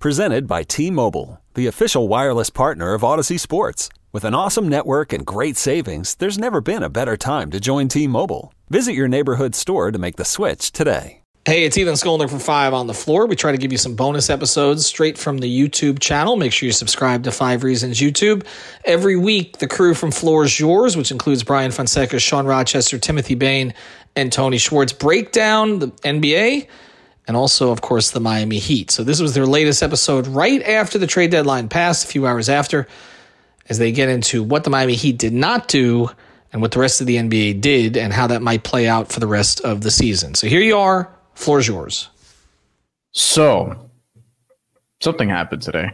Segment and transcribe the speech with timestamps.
[0.00, 3.90] Presented by T Mobile, the official wireless partner of Odyssey Sports.
[4.12, 7.88] With an awesome network and great savings, there's never been a better time to join
[7.88, 8.54] T Mobile.
[8.70, 11.20] Visit your neighborhood store to make the switch today.
[11.44, 13.26] Hey, it's Ethan Skolnick for Five on the Floor.
[13.26, 16.36] We try to give you some bonus episodes straight from the YouTube channel.
[16.36, 18.46] Make sure you subscribe to Five Reasons YouTube.
[18.86, 23.74] Every week, the crew from Floor's Yours, which includes Bryan Fonseca, Sean Rochester, Timothy Bain,
[24.16, 26.68] and Tony Schwartz, break down the NBA
[27.30, 28.90] and also, of course, the Miami Heat.
[28.90, 32.48] So this was their latest episode right after the trade deadline passed, a few hours
[32.48, 32.88] after,
[33.68, 36.10] as they get into what the Miami Heat did not do
[36.52, 39.20] and what the rest of the NBA did and how that might play out for
[39.20, 40.34] the rest of the season.
[40.34, 41.08] So here you are.
[41.34, 42.08] Floor's yours.
[43.12, 43.88] So,
[44.98, 45.92] something happened today.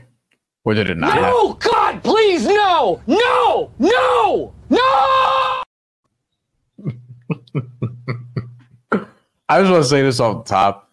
[0.64, 1.16] Or did it not?
[1.16, 1.70] No, happen?
[1.70, 4.78] God, please, no, no, no, no.
[9.50, 10.85] I just want to say this off the top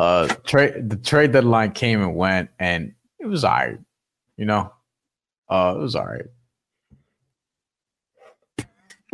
[0.00, 3.78] uh trade the trade deadline came and went and it was all right
[4.38, 4.72] you know
[5.50, 6.24] uh it was all right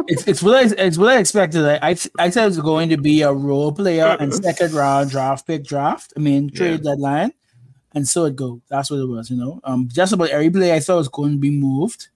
[0.07, 1.65] it's it's what I, it's what I expected.
[1.65, 5.11] I, I I said it was going to be a role player and second round
[5.11, 6.13] draft pick draft.
[6.15, 6.91] I mean trade yeah.
[6.91, 7.33] deadline,
[7.95, 8.61] and so it go.
[8.69, 9.31] That's what it was.
[9.31, 12.09] You know, um, just about every player I thought was going to be moved.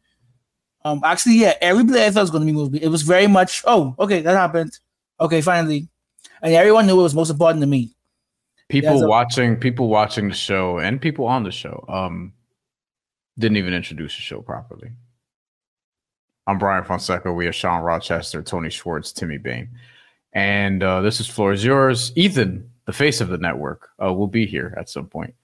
[0.85, 2.77] Um, actually, yeah, every player I thought was going to be moved.
[2.77, 3.63] It was very much.
[3.67, 4.79] Oh, okay, that happened.
[5.19, 5.89] Okay, finally,
[6.43, 7.95] and everyone knew it was most important to me
[8.71, 12.33] people watching people watching the show and people on the show um
[13.39, 14.91] didn't even introduce the show properly.
[16.47, 17.33] I'm bryan fonseca.
[17.33, 19.69] We have sean rochester tony schwartz timmy bain.
[20.33, 22.13] And uh, this is floor is yours.
[22.17, 25.35] Ethan the face of the network uh, will be here at some point.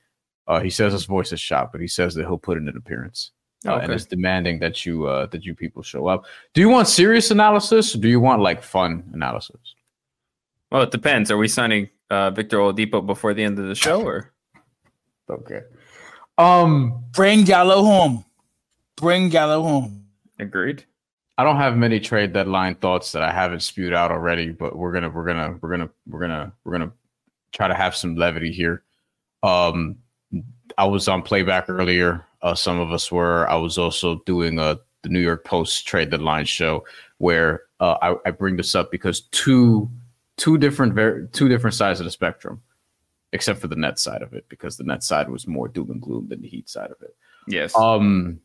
[0.49, 2.77] Uh, he says his voice is shot but he says that he'll put in an
[2.77, 3.33] appearance.
[3.67, 3.85] Uh, okay.
[3.85, 6.25] and is demanding that you uh, that you people show up.
[6.55, 9.75] Do you want serious analysis or do you want like fun analysis?
[10.71, 11.31] Well it depends.
[11.31, 14.33] Are we signing uh, Victor Oladipo before the end of the show, or
[15.31, 15.63] okay?
[16.39, 18.25] Um, bring Gallo home.
[18.97, 20.07] Bring Gallo home.
[20.39, 20.85] Agreed.
[21.39, 24.93] I don't have many trade deadline thoughts that I haven't spewed out already, but we're
[24.93, 26.93] gonna we're gonna we're gonna we're gonna we're gonna
[27.53, 28.83] try to have some levity here.
[29.43, 29.97] Um,
[30.79, 32.25] I was on playback earlier.
[32.43, 33.49] Uh, some of us were.
[33.51, 36.85] I was also doing a the New York Post trade deadline show
[37.19, 39.91] where uh, I, I bring this up because two
[40.37, 42.63] two different ver- two different sides of the spectrum,
[43.33, 46.01] except for the net side of it, because the net side was more doom and
[46.01, 47.17] gloom than the Heat side of it.
[47.49, 47.77] Yes.
[47.77, 48.41] Um,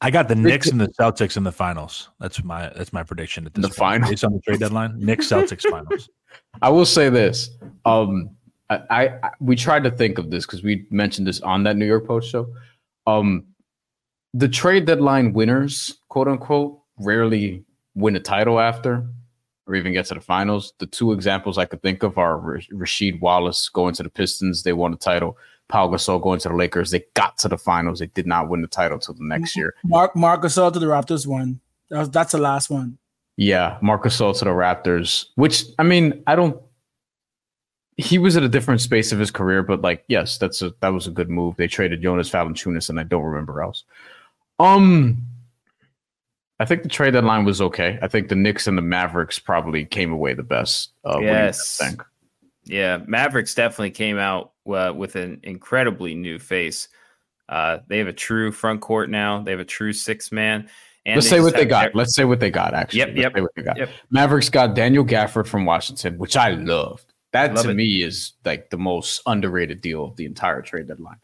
[0.00, 2.10] I got the Knicks and the Celtics in the finals.
[2.20, 3.76] That's my that's my prediction at this the point.
[3.76, 4.98] final based on the trade deadline.
[4.98, 6.08] Knicks Celtics finals.
[6.62, 7.50] I will say this.
[7.84, 8.30] Um,
[8.68, 11.86] I, I we tried to think of this because we mentioned this on that New
[11.86, 12.52] York Post show.
[13.06, 13.46] Um,
[14.34, 19.08] the trade deadline winners, quote unquote, rarely win a title after
[19.66, 20.72] or even get to the finals.
[20.78, 24.62] The two examples I could think of are Rasheed Wallace going to the Pistons.
[24.62, 25.36] They won the title.
[25.68, 26.92] Pau Gasol going to the Lakers.
[26.92, 27.98] They got to the finals.
[27.98, 29.74] They did not win the title till the next year.
[29.84, 31.60] Mark Marc Gasol to the Raptors won.
[31.90, 32.98] That was, that's the last one.
[33.36, 35.26] Yeah, Marc Gasol to the Raptors.
[35.34, 36.60] Which I mean, I don't.
[37.96, 40.90] He was at a different space of his career, but like, yes, that's a that
[40.90, 41.56] was a good move.
[41.56, 43.82] They traded Jonas Valanciunas, and I don't remember else.
[44.60, 45.26] Um,
[46.58, 47.98] I think the trade deadline was okay.
[48.00, 50.92] I think the Knicks and the Mavericks probably came away the best.
[51.04, 51.82] Uh, yes.
[52.64, 56.88] Yeah, Mavericks definitely came out uh, with an incredibly new face.
[57.48, 59.42] Uh, they have a true front court now.
[59.42, 60.68] They have a true six man.
[61.04, 61.82] And Let's say what they got.
[61.82, 62.74] Their- Let's say what they got.
[62.74, 63.76] Actually, yep, Let's yep, they got.
[63.76, 63.90] yep.
[64.10, 67.12] Mavericks got Daniel Gafford from Washington, which I loved.
[67.32, 67.74] That Love to it.
[67.74, 71.18] me is like the most underrated deal of the entire trade deadline.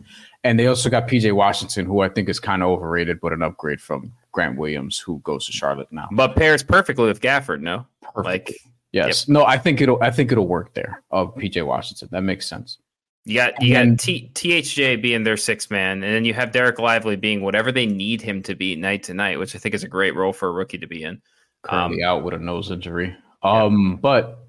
[0.44, 3.42] And they also got PJ Washington, who I think is kind of overrated, but an
[3.42, 6.08] upgrade from Grant Williams, who goes to Charlotte now.
[6.12, 7.86] But pairs perfectly with Gafford, no?
[8.02, 8.26] Perfect.
[8.26, 8.56] Like
[8.92, 9.26] yes.
[9.26, 9.32] Yep.
[9.32, 12.08] No, I think it'll I think it'll work there of PJ Washington.
[12.10, 12.78] That makes sense.
[13.24, 16.78] You got you got T, THJ being their six man, and then you have Dereck
[16.80, 19.84] Lively being whatever they need him to be night to night, which I think is
[19.84, 21.22] a great role for a rookie to be in.
[21.62, 23.16] Currently um, out with a nose injury.
[23.44, 23.96] Um, yeah.
[24.00, 24.41] but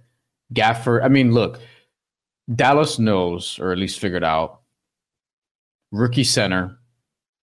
[0.53, 1.59] Gafford, I mean, look,
[2.53, 4.61] Dallas knows, or at least figured out,
[5.91, 6.77] rookie center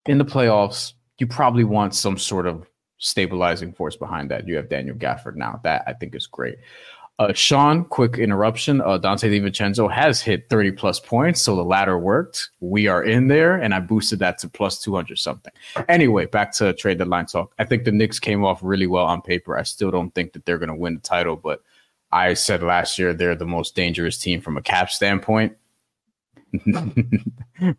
[0.06, 0.92] in the playoffs.
[1.18, 2.66] You probably want some sort of
[2.98, 4.46] stabilizing force behind that.
[4.46, 5.60] You have Daniel Gafford now.
[5.64, 6.58] That I think is great.
[7.18, 8.80] Uh, Sean, quick interruption.
[8.80, 12.48] Uh, Donte DiVincenzo has hit 30 plus points, so the ladder worked.
[12.60, 15.52] We are in there, and I boosted that to plus 200 something.
[15.90, 17.52] Anyway, back to trade deadline talk.
[17.58, 19.58] I think the Knicks came off really well on paper.
[19.58, 21.62] I still don't think that they're going to win the title, but
[22.12, 25.56] I said last year they're the most dangerous team from a cap standpoint.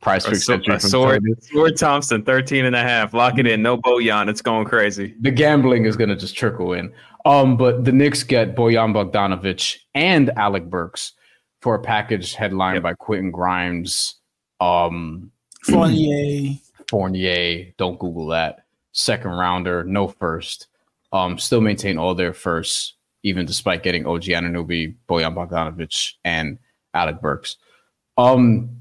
[0.01, 0.79] Price per century.
[0.79, 3.13] Sword, Sword Thompson, 13 and a half.
[3.13, 3.61] Lock it in.
[3.61, 4.29] No Bojan.
[4.29, 5.15] It's going crazy.
[5.19, 6.93] The gambling is going to just trickle in.
[7.25, 11.13] Um, but the Knicks get Bojan Bogdanovic and Alec Burks
[11.61, 12.83] for a package headlined yep.
[12.83, 14.15] by Quentin Grimes,
[14.59, 15.31] um,
[15.63, 16.55] Fournier.
[16.89, 17.73] Fournier.
[17.77, 18.65] Don't Google that.
[18.93, 20.67] Second rounder, no first.
[21.13, 26.57] Um, still maintain all their firsts, even despite getting OG Anunoby, Bojan Bogdanovic, and
[26.93, 27.57] Alec Burks.
[28.17, 28.77] Um,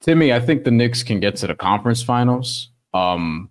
[0.00, 2.70] Timmy, I think the Knicks can get to the conference finals.
[2.94, 3.50] Um,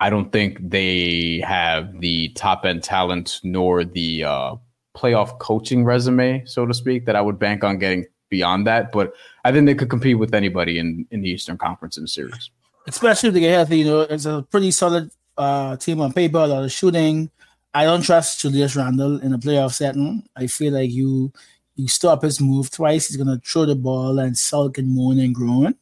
[0.00, 4.54] I don't think they have the top end talent nor the uh,
[4.96, 8.92] playoff coaching resume, so to speak, that I would bank on getting beyond that.
[8.92, 9.12] But
[9.44, 12.50] I think they could compete with anybody in, in the Eastern Conference in the series.
[12.86, 16.38] Especially if they get healthy, you know, it's a pretty solid uh, team on paper,
[16.38, 17.30] a lot of shooting.
[17.74, 20.22] I don't trust Julius Randle in a playoff setting.
[20.36, 21.32] I feel like you
[21.76, 25.34] you stop his move twice, he's gonna throw the ball and sulk and moan and
[25.34, 25.74] groan.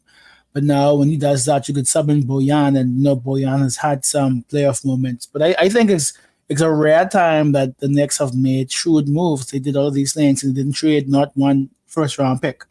[0.52, 3.60] But now when he does that, you could sub in Bojan and you know Bojan
[3.60, 5.26] has had some playoff moments.
[5.26, 6.12] But I, I think it's
[6.48, 9.46] it's a rare time that the Knicks have made shrewd moves.
[9.46, 12.64] They did all these things and didn't trade not one first round pick.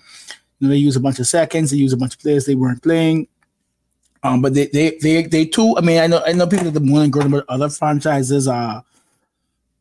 [0.60, 2.56] You know, they use a bunch of seconds, they use a bunch of players they
[2.56, 3.28] weren't playing.
[4.24, 5.78] Um, but they they they they too.
[5.78, 8.84] I mean, I know I know people that the morning going about other franchises are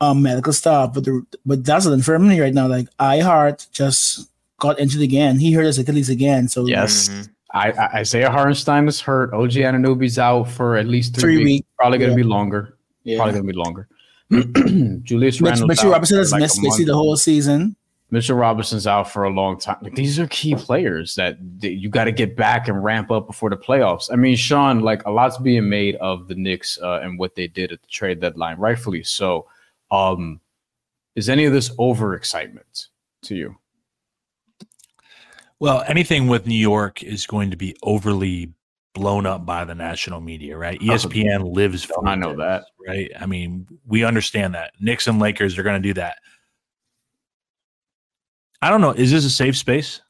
[0.01, 2.69] um, medical stuff, but the, but that's an infirmary right now.
[2.69, 4.29] Like iHeart just
[4.59, 5.39] got injured again.
[5.39, 6.49] He hurt his Achilles again.
[6.49, 7.09] So yes.
[7.09, 7.23] Mm-hmm.
[7.55, 9.33] I, I, Isaiah Hartenstein is hurt.
[9.33, 11.47] OG Anunoby's out for at least three, three weeks.
[11.47, 11.69] weeks.
[11.79, 12.23] Probably going to yeah.
[12.23, 12.77] be longer.
[13.05, 13.17] Yeah.
[13.17, 13.89] Probably going to be longer.
[15.05, 17.75] Julius Mitch, Mitchell Robinson has like missed basically the whole season.
[18.11, 19.77] Mitchell Robinson's out for a long time.
[19.83, 23.51] Like, these are key players that you got to get back and ramp up before
[23.51, 24.11] the playoffs.
[24.11, 27.49] I mean, Sean, like a lot's being made of the Knicks uh, and what they
[27.49, 29.47] did at the trade deadline, rightfully so.
[29.91, 30.41] Um,
[31.17, 32.89] is any of this overexcitement
[33.23, 33.57] to you?
[35.61, 38.53] Well, anything with New York is going to be overly
[38.95, 40.81] blown up by the national media, right?
[40.81, 43.11] ESPN oh, lives for I know that, right?
[43.19, 44.73] I mean, we understand that.
[44.81, 46.19] Knicks and Lakers are going to do that.
[48.61, 48.91] I don't know.
[48.91, 50.01] Is this a safe space?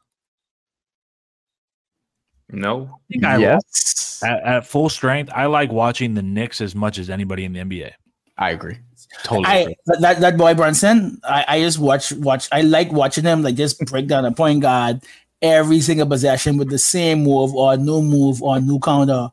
[2.51, 2.85] No.
[2.85, 4.23] I think I yes.
[4.25, 7.61] At, at, full strength, I like watching the Knicks as much as anybody in the
[7.61, 7.93] NBA.
[8.39, 8.79] I agree.
[9.23, 9.47] Totally.
[9.47, 12.49] I, that that boy Brunson, I, I just watch watch.
[12.53, 15.03] I like watching him like just break down a point guard
[15.41, 19.31] every single possession with the same move or no move or new counter.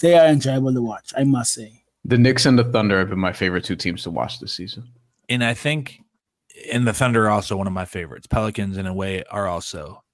[0.00, 1.12] They are enjoyable to watch.
[1.16, 1.82] I must say.
[2.04, 4.88] The Knicks and the Thunder have been my favorite two teams to watch this season.
[5.28, 6.00] And I think,
[6.72, 8.28] and the Thunder are also one of my favorites.
[8.28, 10.04] Pelicans, in a way, are also.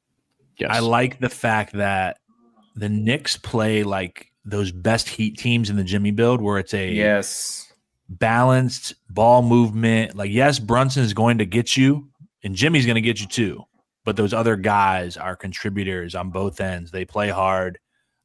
[0.57, 0.71] Yes.
[0.73, 2.19] I like the fact that
[2.77, 6.91] the Knicks play like those best Heat teams in the Jimmy build, where it's a
[6.91, 7.62] yes
[8.19, 10.17] balanced ball movement.
[10.17, 12.09] Like, yes, Brunson is going to get you,
[12.43, 13.65] and Jimmy's going to get you too.
[14.05, 16.91] But those other guys are contributors on both ends.
[16.91, 17.79] They play hard.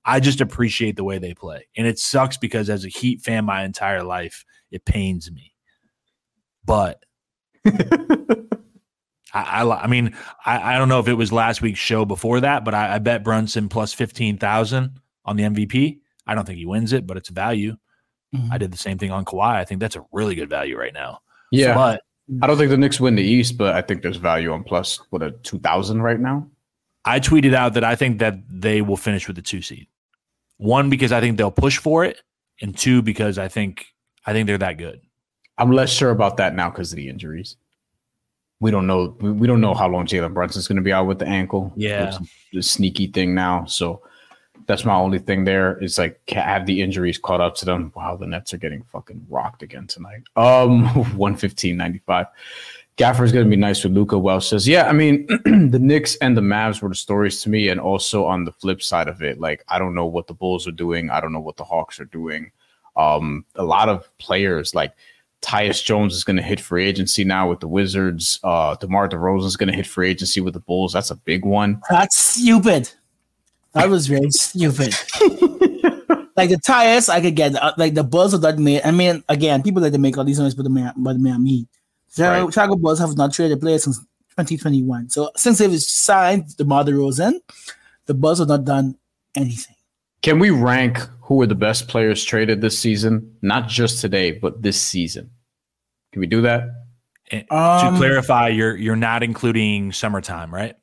[0.04, 1.68] I just appreciate the way they play.
[1.76, 5.54] And it sucks because as a Heat fan my entire life, it pains me.
[6.66, 7.04] But
[7.66, 8.44] I,
[9.34, 10.16] I, I, mean,
[10.46, 13.00] I, I don't know if it was last week's show before that, but I, I
[13.00, 16.00] bet Brunson plus 15,000 on the MVP.
[16.26, 17.76] I don't think he wins it, but it's value.
[18.38, 18.54] Mm-hmm.
[18.54, 19.56] I did the same thing on Kawhi.
[19.56, 21.22] I think that's a really good value right now.
[21.52, 22.02] Yeah, but
[22.42, 25.00] I don't think the Knicks win the East, but I think there's value on plus
[25.10, 26.48] what a two thousand right now.
[27.06, 29.88] I tweeted out that I think that they will finish with the two seed.
[30.58, 32.22] One because I think they'll push for it,
[32.62, 33.88] and two because I think
[34.26, 35.02] I think they're that good.
[35.58, 37.56] I'm less sure about that now because of the injuries.
[38.60, 39.16] We don't know.
[39.22, 41.72] We don't know how long Jalen Brunson's going to be out with the ankle.
[41.76, 42.18] Yeah,
[42.52, 43.66] the sneaky thing now.
[43.66, 44.02] So
[44.68, 47.92] that's my only thing there is like have the injuries caught up to them.
[47.96, 50.24] Wow, the Nets are getting fucking rocked again tonight.
[50.36, 50.86] Um
[51.18, 52.28] 115 95.
[52.98, 54.18] Gafford's gonna be nice with Luka.
[54.18, 57.70] Welsh says, Yeah, I mean, the Knicks and the Mavs were the stories to me,
[57.70, 60.68] and also on the flip side of it, like I don't know what the Bulls
[60.68, 62.52] are doing, I don't know what the Hawks are doing.
[62.96, 64.94] Um, a lot of players like
[65.42, 68.40] Tyus Jones is going to hit free agency now with the Wizards.
[68.44, 70.94] Uh, DeMar DeRozan is going to hit free agency with the Bulls.
[70.94, 71.80] That's a big one.
[71.90, 72.92] That's stupid.
[73.74, 74.94] That was very stupid.
[76.36, 78.82] like the tires, I could get uh, like the Bulls are not made.
[78.84, 81.20] I mean, again, people like to make all these noise, but the man, but the
[81.20, 81.68] man me.
[82.14, 82.54] Chicago, Right.
[82.54, 84.00] Chicago Bulls have not traded players since
[84.38, 85.10] 2021.
[85.10, 87.34] So since they've signed DeMar DeRozan,
[88.06, 88.96] the Bulls have not done
[89.36, 89.76] anything.
[90.22, 93.36] Can we rank who are the best players traded this season?
[93.42, 95.32] Not just today, but this season.
[96.12, 96.64] Can we do that?
[97.52, 100.76] Um, to clarify, you're you're not including summertime, right?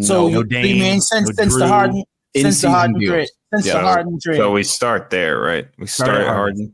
[0.00, 2.02] So no you, Dame, you mean since no since the Harden
[2.36, 3.10] since the Harden deals.
[3.10, 3.72] trade since Yeah.
[3.74, 4.36] the Harden trade.
[4.36, 5.68] So we start there, right?
[5.78, 6.72] We start at Harden.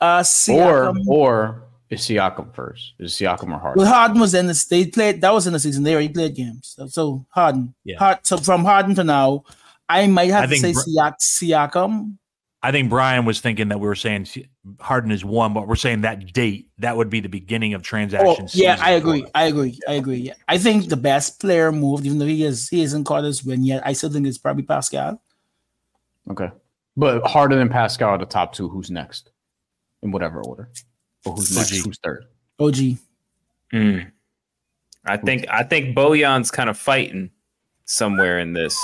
[0.00, 2.94] uh, or Siakam, or is Siakam first?
[3.00, 3.82] Is Siakam or Harden?
[3.82, 5.82] well, Harden was in the they played that was in the season.
[5.82, 6.74] They already played games.
[6.76, 7.98] So, so Harden, Yeah.
[7.98, 9.44] Hard, so from Harden to now,
[9.88, 12.16] I might have I to say Br- Siak, Siakam.
[12.64, 14.28] I think Brian was thinking that we were saying
[14.78, 17.82] Harden is one, but we're saying that date that would be the beginning of Oh,
[17.82, 18.54] transactions.
[18.54, 19.26] yeah, I agree.
[19.34, 19.78] I agree.
[19.88, 20.18] I agree.
[20.18, 20.34] Yeah.
[20.46, 23.64] I think the best player moved, even though he is he isn't caught his win
[23.64, 23.82] yet.
[23.84, 25.20] I still think it's probably Pascal.
[26.30, 26.50] Okay.
[26.96, 28.68] But Harden and Pascal are the top two.
[28.68, 29.30] Who's next?
[30.02, 30.68] In whatever order.
[31.24, 31.72] Or who's next?
[31.72, 31.84] OG.
[31.84, 32.26] Who's third?
[32.60, 32.76] OG.
[33.72, 33.98] Hmm.
[35.04, 37.30] I think I think Bojan's kind of fighting
[37.86, 38.78] somewhere in this.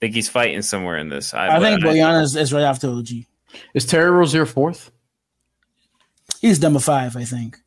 [0.00, 1.32] I think he's fighting somewhere in this.
[1.34, 3.08] I, think Bojan is, is right after OG.
[3.74, 4.90] Is Terry Rozier fourth?
[6.40, 7.58] He's number five, I think.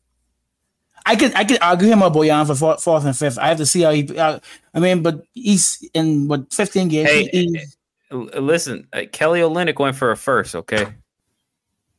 [1.06, 3.38] I could I could argue him or Bojan for fourth, fourth and fifth.
[3.38, 4.16] I have to see how he.
[4.16, 4.40] Uh,
[4.74, 7.08] I mean, but he's in what fifteen games.
[7.08, 7.58] Hey, he-
[8.10, 10.54] he- listen, uh, Kelly Olynyk went for a first.
[10.54, 10.84] Okay,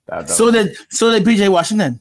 [0.05, 1.99] That- that so did so did PJ Washington.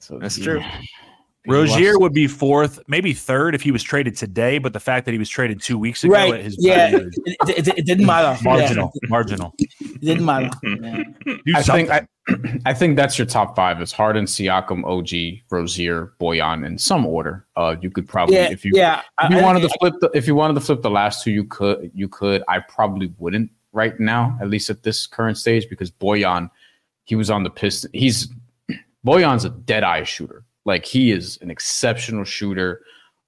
[0.00, 0.60] so- that's true.
[1.48, 5.12] Rozier would be fourth, maybe third if he was traded today, but the fact that
[5.12, 6.34] he was traded two weeks ago Right.
[6.34, 6.90] at his Yeah.
[6.96, 7.14] It,
[7.66, 8.38] it, it didn't matter.
[8.44, 9.54] marginal, marginal.
[9.58, 10.50] Yeah, it didn't matter.
[11.46, 11.58] Yeah.
[11.58, 12.06] I think I,
[12.66, 13.80] I think that's your top five.
[13.80, 17.46] It's Harden, Siakam, OG, Rozier, Bojan in some order.
[17.56, 19.02] Uh, you could probably Yeah, if you yeah.
[19.22, 21.22] if you I- wanted I- to flip the if you wanted to flip the last
[21.24, 22.42] two, you could you could.
[22.48, 26.50] I probably wouldn't right now, at least at this current stage, because Bojan,
[27.04, 27.90] he was on the piston.
[27.94, 28.28] He's
[29.06, 30.44] Bojan's a dead eye shooter.
[30.68, 32.82] Like he is an exceptional shooter.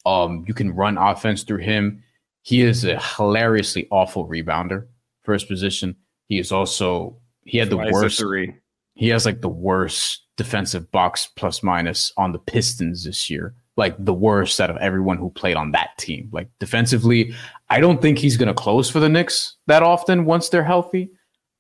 [0.05, 2.05] Um, you can run offense through him.
[2.43, 4.87] He is a hilariously awful rebounder
[5.23, 5.97] for his position.
[6.27, 7.17] He is also
[7.47, 8.55] he had the it worst three.
[8.95, 13.55] he has like the worst defensive box plus minus on the Pistons this year.
[13.79, 16.29] Like the worst out of everyone who played on that team.
[16.33, 17.33] Like defensively,
[17.71, 21.11] I don't think he's gonna close for the Knicks that often once they're healthy.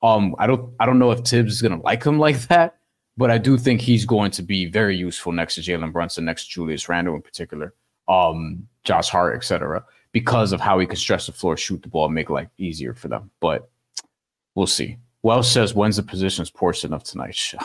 [0.02, 2.79] Um, I don't I don't know if Thibs is gonna like him like that,
[3.21, 6.45] but I do think he's going to be very useful next to Jalen Brunson, next
[6.47, 7.75] to Julius Randle in particular,
[8.09, 9.85] um, Josh Hart, etc.
[10.12, 13.09] Because of how he can stretch the floor, shoot the ball, make life easier for
[13.09, 13.31] them.
[13.41, 13.69] But
[14.55, 14.97] we'll see.
[15.23, 17.59] Welsh says, "When's the positions portion of tonight's show?"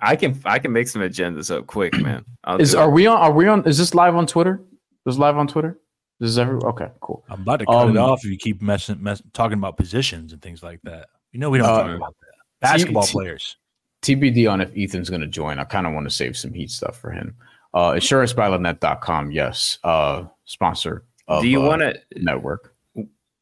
[0.00, 2.24] I can I can make some agendas up quick, man.
[2.42, 2.80] I'll Is do it.
[2.80, 3.16] are we on?
[3.18, 3.64] Are we on?
[3.66, 4.60] Is this live on Twitter?
[5.06, 5.78] Is this live on Twitter?
[6.20, 7.24] This is every okay, cool.
[7.30, 10.32] I'm about to cut Um, it off if you keep messing, mess, talking about positions
[10.32, 11.06] and things like that.
[11.30, 12.34] You know we don't Uh, talk about that.
[12.60, 13.56] Basketball T- players.
[14.02, 15.58] TBD on if Ethan's going to join.
[15.58, 17.34] I kind of want to save some heat stuff for him.
[17.74, 19.30] Uh, insurancebylanet.com.
[19.30, 19.78] Yes.
[19.84, 21.04] Uh, sponsor.
[21.26, 22.00] Of, do you uh, want to?
[22.16, 22.74] network?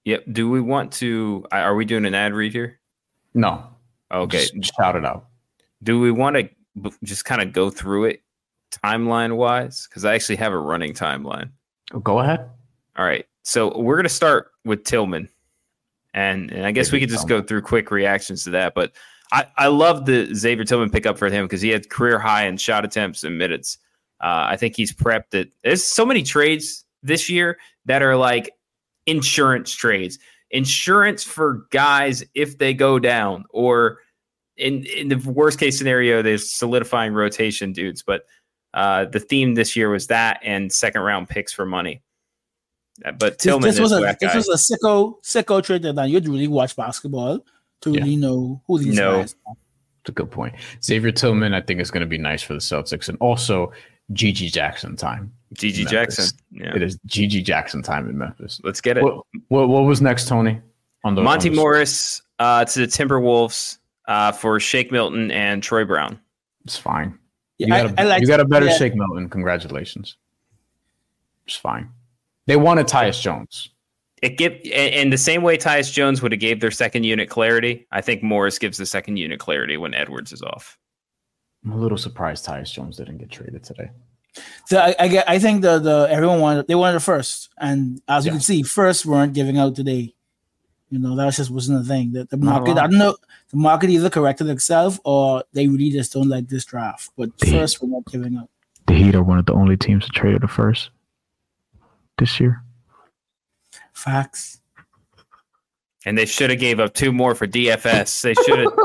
[0.05, 0.25] Yep.
[0.33, 1.45] Do we want to?
[1.53, 2.81] Are we doing an ad read here?
[3.35, 3.67] No.
[4.11, 4.47] Okay.
[4.59, 5.27] Just shout it out.
[5.83, 6.49] Do we want to
[6.81, 8.23] b- just kind of go through it
[8.71, 9.87] timeline wise?
[9.89, 11.51] Because I actually have a running timeline.
[12.03, 12.49] Go ahead.
[12.97, 13.27] All right.
[13.43, 15.29] So we're gonna start with Tillman,
[16.15, 18.75] and, and I guess we could just go through quick reactions to that.
[18.75, 18.93] But
[19.33, 22.57] I I love the Xavier Tillman pickup for him because he had career high in
[22.57, 23.79] shot attempts and minutes.
[24.23, 25.53] Uh, I think he's prepped it.
[25.63, 28.51] There's so many trades this year that are like
[29.07, 30.19] insurance trades,
[30.51, 33.99] insurance for guys if they go down, or
[34.57, 38.03] in in the worst case scenario, they're solidifying rotation dudes.
[38.03, 38.23] But
[38.75, 42.03] uh, the theme this year was that and second round picks for money.
[43.05, 46.09] Uh, But This, Tillman this was is a this was a sicko sicko trade that
[46.09, 47.41] you'd really watch basketball
[47.83, 48.01] to Yeah.
[48.01, 49.19] really know who these No.
[49.21, 49.55] guys are.
[50.03, 50.55] It's a good point.
[50.83, 53.73] Xavier Tillman, I think, is going to be nice for the Celtics, and also
[54.13, 55.33] GG Jackson time.
[55.55, 55.91] GG Memphis.
[55.91, 56.39] Jackson.
[56.53, 56.75] Yeah.
[56.77, 58.61] It is GG Jackson time in Memphis.
[58.65, 59.03] Let's get it.
[59.05, 60.61] What, what, what was next, Tony?
[61.05, 63.79] On the Monte on the- Morris uh, to the Timberwolves
[64.09, 66.19] uh, for Shake Milton and Troy Brown.
[66.65, 67.19] It's fine.
[67.59, 68.77] Yeah, You I- got, a, I like- you got a better yeah.
[68.77, 69.29] Shake Milton.
[69.29, 70.17] Congratulations.
[71.47, 71.91] It's fine.
[72.47, 73.71] They wanted Tyus Jones.
[74.23, 77.29] It give in in the same way Tyus Jones would have gave their second unit
[77.29, 77.87] clarity.
[77.93, 80.79] I think Morris gives the second unit clarity when Edwards is off.
[81.65, 83.91] I'm a little surprised Tyus Jones didn't get traded today.
[84.67, 88.01] So I, I get I think the the everyone wanted they wanted it first, and
[88.09, 88.35] as you Yeah.
[88.37, 90.15] can see, first weren't giving out today.
[90.91, 92.13] You know that just wasn't a thing.
[92.13, 93.17] That the market I don't know
[93.51, 97.11] the market either corrected itself or they really just don't like this draft.
[97.17, 98.49] But They- first we're not giving out.
[98.87, 100.91] The Heat are one of the only teams to trade the first
[102.19, 102.63] this year.
[103.97, 104.61] Facts.
[106.05, 108.23] And they should have gave up two more for DFS.
[108.23, 108.73] They should have.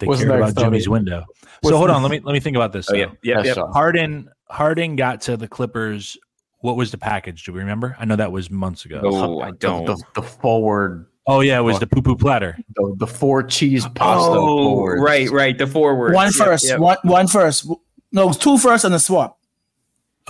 [0.00, 1.24] They What's cared next, about Jimmy's window.
[1.60, 2.88] What's so hold on, let me let me think about this.
[2.90, 3.64] oh yeah, yeah, Yes, yeah.
[3.72, 6.16] Harden Harden got to the Clippers.
[6.60, 7.44] What was the package?
[7.44, 7.94] Do we remember?
[7.98, 9.02] I know that was months ago.
[9.04, 9.84] Oh, I don't.
[9.84, 11.80] the, the forward, Oh yeah, it was oh.
[11.80, 12.58] the poo poo platter.
[12.74, 15.02] the, the four cheese pasta oh, forward.
[15.02, 15.56] right, right.
[15.56, 16.14] The forward.
[16.14, 16.80] One first, yep, yep.
[16.80, 17.68] one one first.
[18.10, 19.38] No, it was two first and a swap.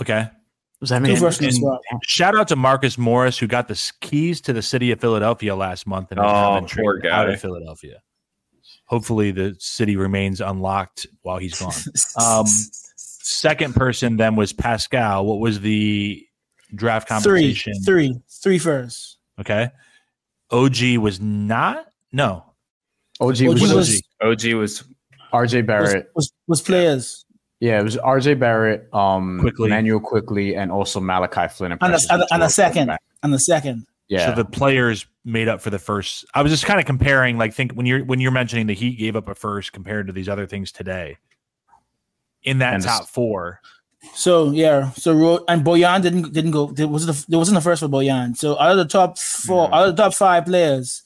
[0.01, 0.29] Okay.
[0.79, 1.17] Does that Two mean?
[1.17, 1.81] first and a and- swap.
[2.03, 5.85] Shout out to Marcus Morris who got the keys to the city of Philadelphia last
[5.87, 8.01] month and has now Oh, been poor traded out of Philadelphia.
[8.85, 11.73] Hopefully the city remains unlocked while he's gone.
[12.19, 12.45] Um,
[12.95, 15.25] second person then was Pascal.
[15.25, 16.25] What was the
[16.75, 17.73] draft three, compensation?
[17.83, 19.17] three, three first.
[19.39, 19.69] Okay.
[20.51, 21.85] OG was not.
[22.11, 22.45] No.
[23.21, 24.83] OG OG was, was was, OG was
[25.33, 26.09] RJ was, Barrett.
[26.15, 27.25] was, was players.
[27.59, 29.69] Yeah, it was RJ Barrett, um, Quickley.
[29.69, 31.73] Manuel Quickly, and also Malachi Flynn.
[31.73, 32.87] And a, Precious and, a, and a second.
[32.87, 33.01] back.
[33.21, 33.85] And the second.
[34.07, 36.25] Yeah, So the players made up for the first.
[36.33, 38.97] I was just kind of comparing, like, think when you're when you're mentioning the Heat
[38.97, 41.17] gave up a first compared to these other things today.
[42.43, 43.59] In that And the- top four,
[44.15, 46.67] So yeah, so and Bojan didn't didn't go.
[46.71, 48.35] There was the there wasn't the first for Bojan.
[48.37, 51.03] So out of the top four, out of the top five players,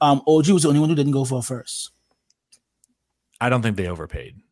[0.00, 1.90] um, OG was the only one who didn't go for a first.
[3.40, 4.45] I don't think they overpaid, I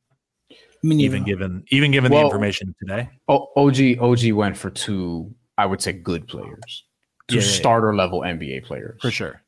[0.85, 3.09] mean, even given even given the information today.
[3.29, 5.35] OG OG went for two.
[5.57, 6.85] I would say good players,
[7.29, 7.53] two Yeah, yeah, yeah.
[7.55, 9.41] starter level NBA players For sure.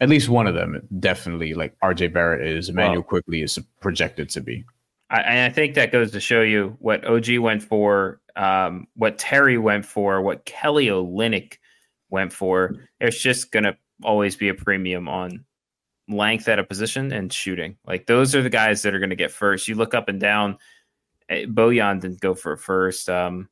[0.00, 1.52] At least one of them, definitely.
[1.54, 4.64] Like RJ Barrett is, Immanuel Well- Quickley is projected to be.
[5.10, 9.18] I, and I think that goes to show you what OG went for, um, what
[9.18, 11.54] Terry went for, what Kelly Olynyk
[12.10, 12.76] went for.
[13.00, 15.44] There's just gonna always be a premium on
[16.10, 17.76] length at a position and shooting.
[17.86, 19.68] Like those are the guys that are gonna get first.
[19.68, 20.58] You look up and down.
[21.28, 23.08] eh, Bojan didn't go for a first.
[23.08, 23.48] Um,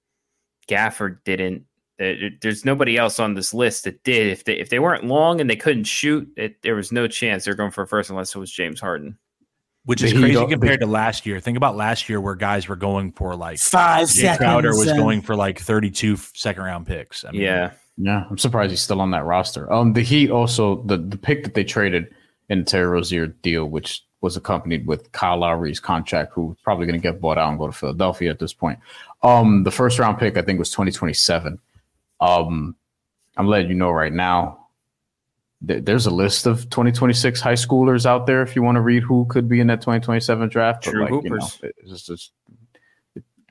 [0.69, 1.65] Gafford didn't.
[1.99, 4.29] There's nobody else on this list that did.
[4.29, 7.45] If they if they weren't long and they couldn't shoot, it, there was no chance
[7.45, 9.19] they're going for a first unless it was James Harden.
[9.85, 11.41] Which is crazy don't- compared to last year.
[11.41, 14.39] Think about last year where guys were going for like five Jae seconds.
[14.39, 17.25] Crowder was and- going for like 32 second round picks.
[17.25, 17.71] I mean, Yeah.
[18.01, 19.73] Yeah, I'm surprised he's still on that roster.
[19.73, 22.15] Um, the Heat also the the pick that they traded
[22.49, 27.01] in the Terry Rozier deal, which was accompanied with Kyle Lowry's contract, who's probably going
[27.01, 28.79] to get bought out and go to Philadelphia at this point.
[29.23, 31.59] Um, the first round pick I think was 2027.
[32.21, 32.75] Um,
[33.37, 34.67] I'm letting you know right now.
[35.67, 39.05] th- There's a list of 2026 high schoolers out there if you want to read
[39.05, 40.83] who could be in that 2027 draft.
[40.85, 41.61] True like, you know, hoopers.
[41.87, 42.33] it's just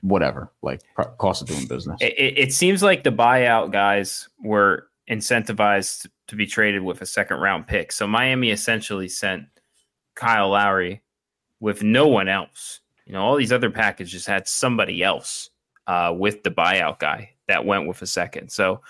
[0.02, 0.82] whatever, like
[1.16, 1.98] cost of doing business.
[2.02, 7.06] It, it, it seems like the buyout guys were incentivized to be traded with a
[7.06, 7.90] second round pick.
[7.92, 9.46] So Miami essentially sent
[10.14, 11.02] Kyle Lowry
[11.60, 12.80] with no one else.
[13.06, 15.50] You know, all these other packages had somebody else
[15.86, 18.50] uh, with the buyout guy that went with a second.
[18.50, 18.82] So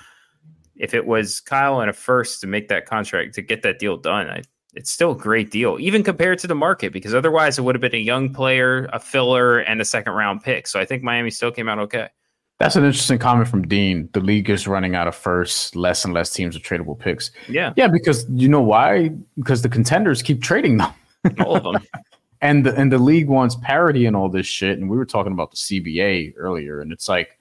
[0.76, 3.96] if it was Kyle and a first to make that contract to get that deal
[3.96, 4.42] done, I,
[4.74, 7.80] it's still a great deal, even compared to the market, because otherwise it would have
[7.80, 10.66] been a young player, a filler, and a second round pick.
[10.66, 12.08] So I think Miami still came out okay.
[12.58, 14.08] That's an interesting comment from Dean.
[14.12, 17.30] The league is running out of first, less and less teams with tradable picks.
[17.48, 19.10] Yeah, Yeah, because you know why?
[19.36, 20.92] Because the contenders keep trading them,
[21.40, 21.76] all of them.
[22.40, 24.78] and the and the league wants parity and all this shit.
[24.78, 27.38] And we were talking about the CBA earlier, and it's like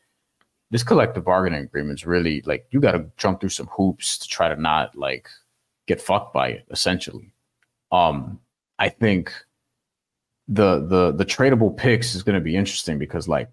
[0.69, 4.27] this collective bargaining agreement is really like you got to jump through some hoops to
[4.27, 5.29] try to not like
[5.87, 6.65] get fucked by it.
[6.69, 7.33] Essentially,
[7.91, 8.39] um,
[8.77, 9.33] I think
[10.47, 13.49] the the the tradable picks is going to be interesting because like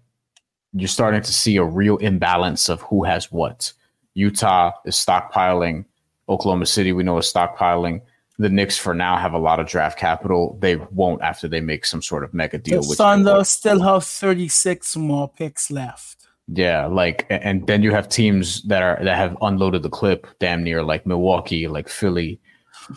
[0.75, 3.71] you're starting to see a real imbalance of who has what.
[4.13, 5.85] Utah is stockpiling.
[6.27, 8.01] Oklahoma City, we know, is stockpiling.
[8.37, 10.57] The Knicks, for now, have a lot of draft capital.
[10.59, 12.81] They won't after they make some sort of mega deal.
[12.81, 16.27] The which- Thunder still have 36 more picks left.
[16.47, 20.63] yeah, like, and then you have teams that are that have unloaded the clip, damn
[20.63, 22.39] near like Milwaukee, like Philly.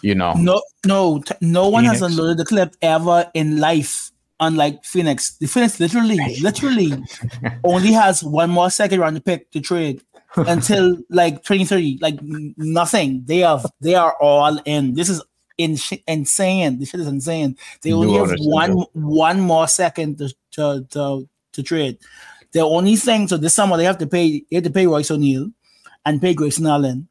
[0.03, 4.11] You know, No, no, no one has unloaded the clip ever in life.
[4.41, 6.93] Unlike Phoenix, the Phoenix literally, literally
[7.65, 10.01] only has one more second round pick to trade
[10.37, 11.99] until like 2030.
[12.01, 13.23] Like nothing.
[13.25, 14.95] They have, they are all in.
[14.95, 15.23] This is
[15.57, 16.79] in- insane.
[16.79, 17.57] This shit is insane.
[17.83, 21.99] They only have one, one more second to to to, to trade.
[22.53, 25.11] The only thing, so this summer they have to pay, they have to pay Royce
[25.11, 25.51] O'Neale
[26.07, 27.09] and pay Grayson Allen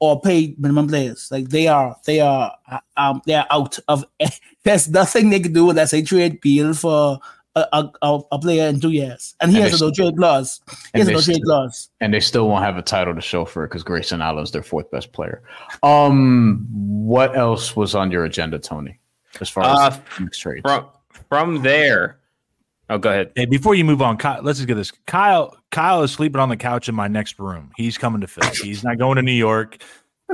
[0.00, 1.28] or paid minimum players.
[1.30, 2.54] Like they are, they are,
[2.96, 4.04] um, they are out of.
[4.64, 7.18] There's nothing they can do unless they trade Beal for
[7.56, 10.16] a, a, a, a player in two years, and he And has a no trade
[10.16, 10.60] clause.
[10.92, 11.88] He has a no trade still- clause.
[12.00, 14.62] and they still won't have a title to show for it because Grayson Allen's their
[14.62, 15.42] fourth best player.
[15.82, 18.98] Um, what else was on your agenda, Tony?
[19.40, 20.86] As far as Uh, next trades, From
[21.28, 22.19] from there,
[22.90, 23.30] Oh, go ahead.
[23.36, 24.90] Hey, before you move on, Kyle, let's just get this.
[25.06, 27.70] Kyle, Kyle is sleeping on the couch in my next room.
[27.76, 28.50] He's coming to Philly.
[28.62, 29.80] He's not going to New York.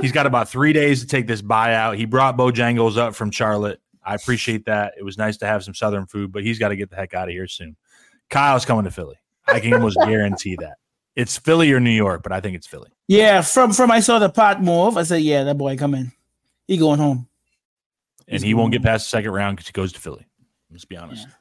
[0.01, 1.97] He's got about three days to take this buyout.
[1.97, 3.79] He brought Bojangles up from Charlotte.
[4.03, 4.93] I appreciate that.
[4.97, 7.13] It was nice to have some Southern food, but he's got to get the heck
[7.13, 7.75] out of here soon.
[8.31, 9.17] Kyle's coming to Philly.
[9.47, 10.77] I can almost guarantee that.
[11.15, 12.89] It's Philly or New York, but I think it's Philly.
[13.07, 14.97] Yeah, from from I saw the pot move.
[14.97, 16.11] I said, yeah, that boy coming.
[16.67, 17.27] He going home.
[18.27, 20.25] And he won't get past the second round because he goes to Philly.
[20.71, 21.27] Let's be honest.
[21.27, 21.33] Yeah.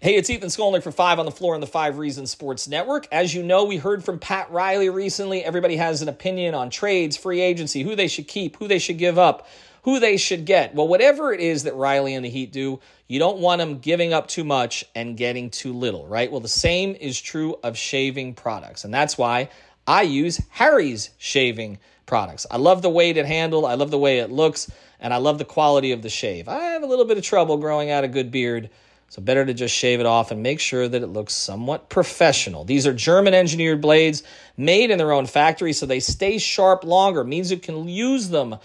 [0.00, 3.08] Hey, it's Ethan Skolnick for Five on the Floor on the Five Reasons Sports Network.
[3.10, 5.42] As you know, we heard from Pat Riley recently.
[5.42, 8.96] Everybody has an opinion on trades, free agency, who they should keep, who they should
[8.96, 9.48] give up,
[9.82, 10.72] who they should get.
[10.72, 14.12] Well, whatever it is that Riley and the Heat do, you don't want them giving
[14.12, 16.30] up too much and getting too little, right?
[16.30, 18.84] Well, the same is true of shaving products.
[18.84, 19.50] And that's why
[19.84, 22.46] I use Harry's shaving products.
[22.48, 25.38] I love the weight it handled, I love the way it looks, and I love
[25.38, 26.46] the quality of the shave.
[26.46, 28.70] I have a little bit of trouble growing out a good beard.
[29.10, 32.64] So better to just shave it off and make sure that it looks somewhat professional.
[32.64, 34.22] These are German engineered blades
[34.56, 38.56] made in their own factory so they stay sharp longer, means you can use them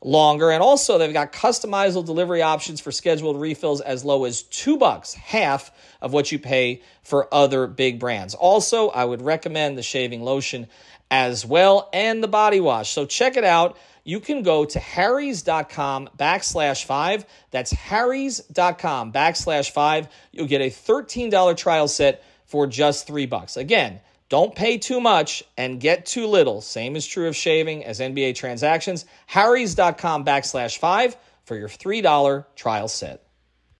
[0.00, 0.50] longer.
[0.50, 5.12] And also they've got customizable delivery options for scheduled refills as low as two bucks,
[5.12, 8.34] half of what you pay for other big brands.
[8.34, 10.68] Also, I would recommend the shaving lotion
[11.10, 12.90] as well and the body wash.
[12.90, 13.76] So check it out
[14.10, 17.24] you can go to harrys.com backslash five.
[17.52, 20.08] That's harrys.com backslash five.
[20.32, 23.56] You'll get a $13 trial set for just three bucks.
[23.56, 26.60] Again, don't pay too much and get too little.
[26.60, 29.04] Same is true of shaving as NBA transactions.
[29.28, 33.22] harrys.com backslash five for your $3 trial set.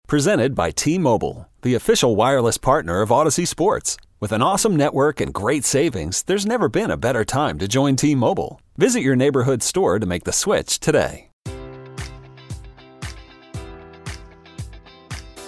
[0.06, 3.96] Presented by T Mobile, the official wireless partner of Odyssey Sports.
[4.20, 7.96] With an awesome network and great savings, there's never been a better time to join
[7.96, 8.60] T Mobile.
[8.80, 11.29] Visit your neighborhood store to make the switch today.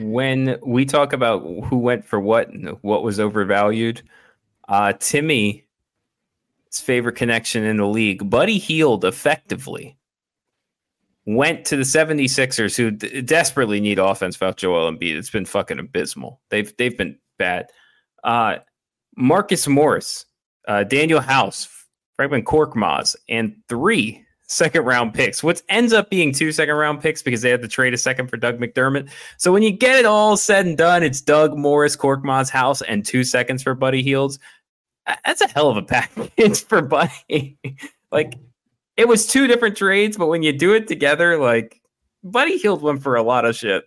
[0.00, 4.02] When we talk about who went for what and what was overvalued,
[4.68, 5.62] uh, Timmy's
[6.72, 9.96] favorite connection in the league, Buddy Hield effectively
[11.26, 15.16] went to the 76ers who d- desperately need offense without Joel Embiid.
[15.16, 16.40] It's been fucking abysmal.
[16.48, 17.70] They've they've been bad.
[18.24, 18.58] Uh,
[19.16, 20.24] Marcus Morris,
[20.66, 21.68] uh, Danuel House,
[22.18, 27.22] Furkan Korkmaz, and three second round picks, what ends up being two second round picks
[27.22, 29.08] because they had to trade a second for Doug McDermott.
[29.36, 33.04] So when you get it all said and done, it's Doug Morris, Korkmaz House, and
[33.04, 34.38] two seconds for Buddy Hields.
[35.24, 37.58] That's a hell of a package for Buddy.
[38.12, 38.34] like
[38.96, 41.80] it was two different trades, but when you do it together, like
[42.24, 43.84] Buddy Hield went for a lot of shit.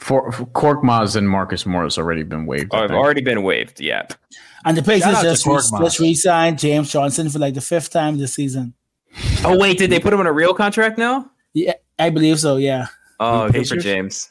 [0.00, 2.70] For, for Korkmaz and Marcus Morris already been waived.
[2.72, 3.78] Oh, I've already been waived.
[3.78, 4.06] Yeah.
[4.64, 8.34] And the Pacers just, re- just re-signed James Johnson for like the fifth time this
[8.34, 8.74] season.
[9.44, 11.30] Oh wait, did they put him on a real contract now?
[11.52, 12.56] Yeah, I believe so.
[12.56, 12.86] Yeah.
[13.20, 14.30] Oh, good for James.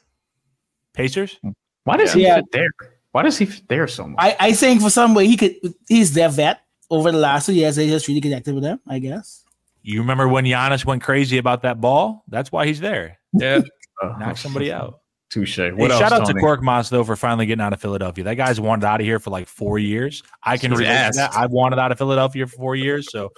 [0.93, 1.39] Pacers.
[1.83, 2.35] Why does yeah.
[2.35, 2.69] he fit there?
[3.11, 4.17] Why does he fit there so much?
[4.19, 5.55] I, I think for some way he could.
[5.87, 7.75] He's their vet over the last two years.
[7.75, 8.79] They just really connected with them.
[8.87, 9.43] I guess.
[9.83, 12.23] You remember when Giannis went crazy about that ball?
[12.27, 13.19] That's why he's there.
[13.33, 13.61] Yeah,
[14.19, 15.00] knock somebody out.
[15.31, 15.57] Touche.
[15.57, 16.33] What hey, else, shout out Tony?
[16.41, 18.23] to Korkmaz though for finally getting out of Philadelphia.
[18.25, 20.21] That guy's wanted out of here for like four years.
[20.43, 21.33] I can He's relate to that.
[21.35, 23.31] I've wanted out of Philadelphia for four years, so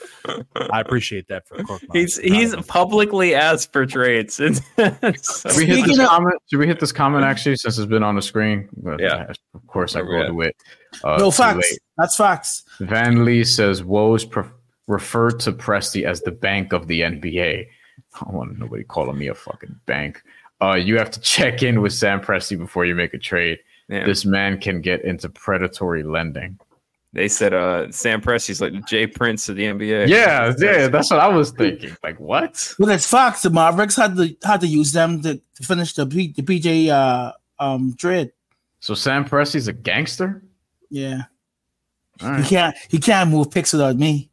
[0.71, 1.93] I appreciate that for Korkmaz.
[1.93, 4.35] He's he's publicly asked for trades.
[4.35, 4.49] so,
[5.49, 6.35] Should we hit this of- comment?
[6.49, 8.67] Should we hit this comment actually since it's been on the screen?
[8.77, 9.27] But, Yeah.
[9.29, 10.55] uh, Of course, I Never go to it.
[11.03, 11.69] Uh, no facts.
[11.71, 11.79] late.
[11.97, 12.63] That's facts.
[12.79, 14.43] Van Lee says Woes pre-
[14.87, 17.67] referred to Presti as the bank of the NBA.
[18.15, 20.21] I don't want nobody calling me a fucking bank.
[20.63, 23.59] Uh, you have to check in with Sam Presti before you make a trade.
[23.89, 24.05] Yeah.
[24.05, 26.57] This man can get into predatory lending.
[27.11, 30.07] They said uh, Sam Presti's like the Jay Prince of the NBA.
[30.07, 31.95] Yeah, yeah, that's what I was thinking.
[32.01, 32.73] Like, what?
[32.79, 33.43] Well, it's facts.
[33.43, 36.89] The Mavericks had to had to use them to, to finish the P, the PJ
[36.89, 38.31] uh, um trade.
[38.79, 40.41] So Sam Presti's a gangster?
[40.89, 41.23] Yeah.
[42.21, 44.29] All He can't he can't move picks without me.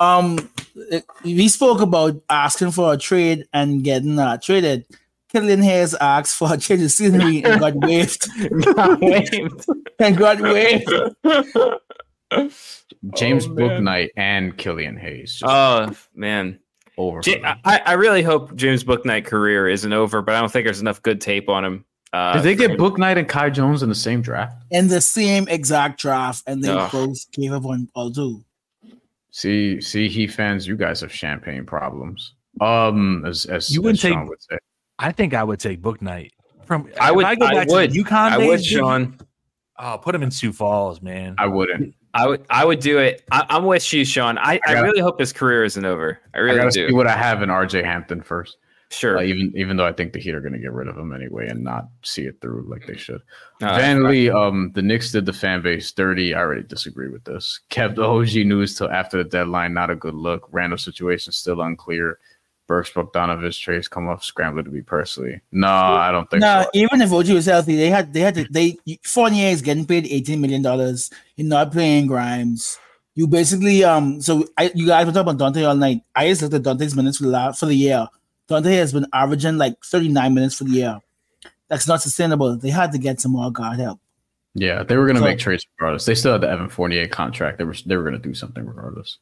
[0.00, 4.84] Um it- we spoke about asking for a trade and getting uh, traded.
[5.32, 8.28] Killian Hayes asked for a change of scenery and got waived.
[9.98, 10.88] and got waived.
[13.16, 13.56] James Oh, man.
[13.82, 15.40] Bouknight and Killian Hayes.
[15.44, 16.58] Oh man,
[16.96, 17.20] over.
[17.24, 20.80] Ja- I, I really hope James Bouknight career isn't over, but I don't think there's
[20.80, 21.84] enough good tape on him.
[22.12, 24.56] Uh, Did they get him- Bouknight and Kai Jones in the same draft?
[24.70, 26.92] In the same exact draft, and they Ugh.
[26.92, 28.44] both gave up on all two.
[29.30, 32.34] See, see, he fans, you guys have champagne problems.
[32.60, 34.58] Um, as as You as wouldn't Sean take- would say.
[34.98, 36.30] I think I would take Bouknight
[36.66, 36.88] from.
[37.00, 37.24] I would.
[37.24, 37.92] I, go I back to would.
[37.92, 39.18] the UConn I days, would, dude, Sean.
[39.78, 41.34] Oh, put him in Sioux Falls, man.
[41.38, 41.94] I wouldn't.
[42.14, 42.44] I would.
[42.50, 43.22] I would do it.
[43.32, 44.38] I, I'm with you, Sean.
[44.38, 46.20] I, I, I gotta- really hope his career isn't over.
[46.34, 46.88] I I really gotta do.
[46.88, 48.58] see what I have in RJ Hampton first.
[48.90, 49.18] sure.
[49.18, 51.12] Uh, even even though I think the Heat are going to get rid of him
[51.14, 53.22] anyway and not see it through like they should.
[53.62, 56.34] Uh, Van Lee, um, the Knicks did the fan base dirty.
[56.34, 57.58] I already disagree with this.
[57.70, 59.72] Kept the OG news till after the deadline.
[59.72, 60.46] Not a good look.
[60.52, 62.18] Random situation still unclear.
[62.72, 65.40] Burks Bogdanovic trades come up scrambling to be personally.
[65.52, 66.70] No, I don't think No, so.
[66.72, 70.06] even if OG was healthy, they had they had to they Fournier is getting paid
[70.06, 71.10] eighteen million dollars.
[71.36, 72.78] You're not playing Grimes.
[73.14, 76.00] You basically um so I you guys were talking about Donte all night.
[76.16, 78.08] I just looked at Donte's minutes for the last, for the year.
[78.48, 80.98] Donte has been averaging like 39 minutes for the year.
[81.68, 82.56] That's not sustainable.
[82.56, 84.00] They had to get some more guard help.
[84.54, 86.06] Yeah, they were going to So- make trades regardless.
[86.06, 87.58] They still had the Evan Fournier contract.
[87.58, 89.18] They were they were going to do something regardless.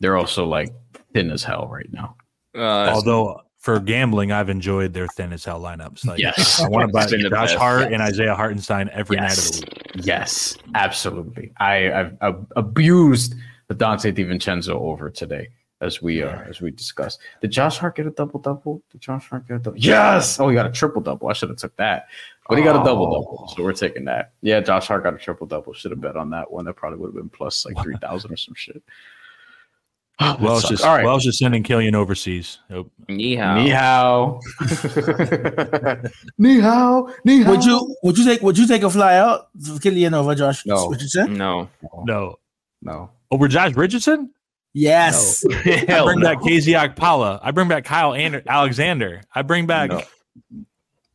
[0.00, 0.70] They're also like
[1.14, 2.16] thin as hell right now.
[2.56, 6.04] uh, Although for gambling, I've enjoyed their thin as hell lineups.
[6.06, 6.60] Like, Yes.
[6.60, 7.58] I want to buy It's been the Josh best.
[7.58, 9.50] Hart and Isaiah Hartenstein every night of Yes.
[9.60, 10.06] the week.
[10.06, 11.52] Yes, absolutely.
[11.60, 13.34] I, I've, I've abused
[13.68, 15.48] the Donte DiVincenzo over today,
[15.80, 17.20] as we uh, as we discussed.
[17.40, 18.82] Did Josh Hart get a double double?
[18.90, 19.78] Did Josh Hart get a double?
[19.78, 20.38] Yes.
[20.40, 21.28] Oh, he got a triple double.
[21.28, 22.06] I should have took that,
[22.48, 24.32] but he got a double double, so we're taking that.
[24.42, 25.72] Yeah, Josh Hart got a triple double.
[25.72, 26.64] Should have bet on that one.
[26.66, 28.82] That probably would have been plus like three thousand or some shit.
[30.22, 30.70] Oh, that Welsh sucks.
[30.70, 31.04] just all right.
[31.04, 32.58] Welsh is sending Killian overseas.
[32.70, 33.54] Oh, Ni hao.
[33.62, 34.40] Ni hao.
[36.38, 37.08] Ni hao.
[37.24, 37.50] Ni hao.
[37.52, 40.64] Would you would you take would you take a fly out for Killian over Josh
[40.66, 40.88] No.
[40.88, 41.34] Richardson?
[41.36, 41.68] No.
[42.04, 42.36] no,
[42.82, 43.10] No.
[43.30, 44.30] over Josh Richardson.
[44.74, 45.44] Yes.
[45.66, 46.26] I bring no.
[46.34, 47.40] back KZ Okpala.
[47.42, 49.20] I bring back Kyle Ander- Alexander.
[49.34, 49.90] I bring back.
[49.90, 50.02] No.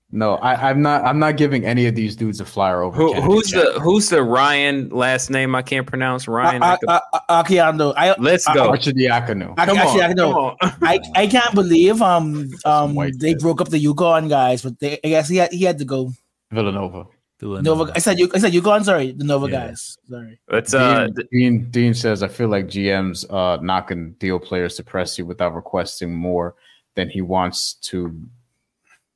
[0.09, 1.03] No, I, I'm not.
[1.03, 2.95] I'm not giving any of these dudes a flyer over.
[2.95, 3.73] Who, who's Jackson.
[3.73, 5.53] the Who's the Ryan last name?
[5.53, 6.63] I can't pronounce Ryan.
[6.63, 6.99] Uh, uh,
[7.43, 7.93] Akiando.
[7.97, 8.71] I Let's uh, go.
[8.71, 9.53] Arcidiacono.
[9.57, 10.55] I, Come actually, on, I know.
[10.61, 10.77] come on.
[10.81, 13.39] I, I can't believe um um they kid.
[13.39, 16.11] broke up the UConn guys, but they I guess he had he had to go.
[16.51, 17.07] Villanova.
[17.41, 17.91] Nova.
[17.93, 18.31] I said you.
[18.33, 18.85] I said UConn.
[18.85, 19.67] Sorry, the Nova Yeah.
[19.67, 19.97] guys.
[20.09, 20.39] Sorry.
[20.49, 21.07] Let's uh.
[21.07, 24.83] Dean, Dean Dean says, I feel like GM's uh, not going to deal players to
[24.83, 26.55] Presti without requesting more
[26.95, 28.17] than he wants to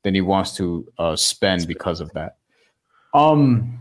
[0.03, 2.37] than he wants to uh, spend because of that.
[3.13, 3.79] Um,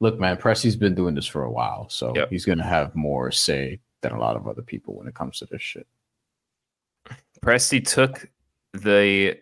[0.00, 2.30] look, man, Presti's been doing this for a while, so Yep.
[2.30, 5.38] he's going to have more say than a lot of other people when it comes
[5.38, 5.86] to this shit.
[7.42, 8.28] Presti took
[8.72, 9.38] the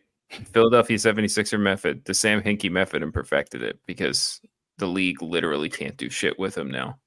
[0.53, 4.41] Philadelphia 76er method, the Sam Hinkie method, and perfected it because
[4.79, 6.99] the league literally can't do shit with him now.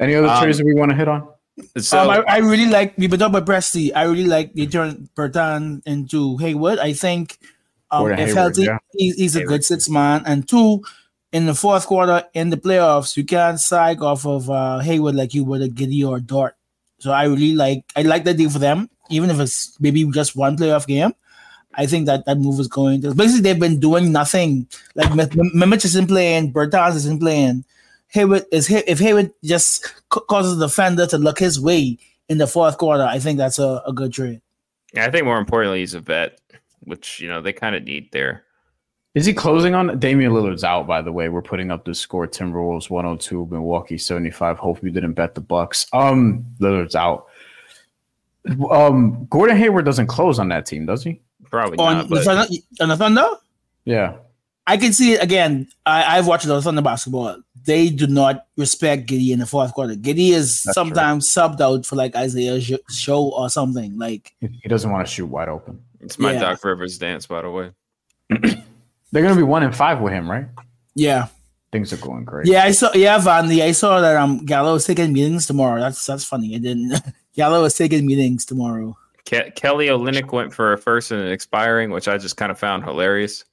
[0.00, 1.28] Any other Um, trades that we want to hit on?
[1.76, 3.92] So um, I, I really like we been talking about Presti.
[3.94, 6.78] I really like they turned Bertan into Hayward.
[6.78, 7.38] I think
[7.90, 8.78] um, if Hayward, healthy, yeah.
[8.92, 10.22] he, he's a good six man.
[10.26, 10.82] And two,
[11.32, 15.34] in the fourth quarter in the playoffs, you can't side off of uh, Hayward like
[15.34, 16.56] you would a Giddey or Dort.
[16.98, 20.36] So I really like I like that deal for them, even if it's maybe just
[20.36, 21.12] one playoff game.
[21.74, 24.66] I think that that move is going to basically they've been doing nothing.
[24.94, 27.64] Like M- M- isn't playing, Bertans isn't playing.
[28.08, 32.46] Hayward is Hay- if Hayward just causes the defender to look his way in the
[32.46, 34.40] fourth quarter, I think that's a, a good trade.
[34.94, 36.40] Yeah, I think more importantly, he's a vet,
[36.80, 38.44] which you know they kind of need there.
[39.14, 40.86] Is he closing on Damian Lillard's out?
[40.86, 44.58] By the way, we're putting up the score: Timberwolves 102, Milwaukee 75.
[44.58, 45.86] Hope you didn't bet the Bucks.
[45.92, 47.26] Um, Lillard's out.
[48.70, 51.20] Um, Gordon Hayward doesn't close on that team, does he?
[51.44, 53.26] Probably On, not, the but on the Thunder,
[53.84, 54.16] Yeah.
[54.66, 55.68] I can see it again.
[55.86, 57.38] I, I've watched the Thunder basketball.
[57.68, 59.92] They do not respect Giddey in the fourth quarter.
[59.94, 62.58] Giddey is That's sometimes subbed out for like Isaiah
[62.90, 63.98] Joe or something.
[63.98, 65.84] Like He doesn't want to shoot wide open.
[66.00, 66.40] it's my yeah.
[66.40, 67.70] Doc Rivers dance, by the way.
[69.12, 70.46] They're gonna be one in five with him, right?
[70.94, 71.26] yeah,
[71.70, 72.46] Things are going great.
[72.46, 72.64] yeah.
[72.64, 73.60] I saw yeah, Vandy.
[73.60, 75.78] I saw that um Gallo is taking meetings tomorrow.
[75.78, 76.54] That's that's funny.
[76.54, 76.98] I didn't.
[77.36, 78.96] Gallo is taking meetings tomorrow.
[79.26, 82.58] Ke- Kelly Olynyk went for a first and an expiring, which I just kind of
[82.58, 83.44] found hilarious.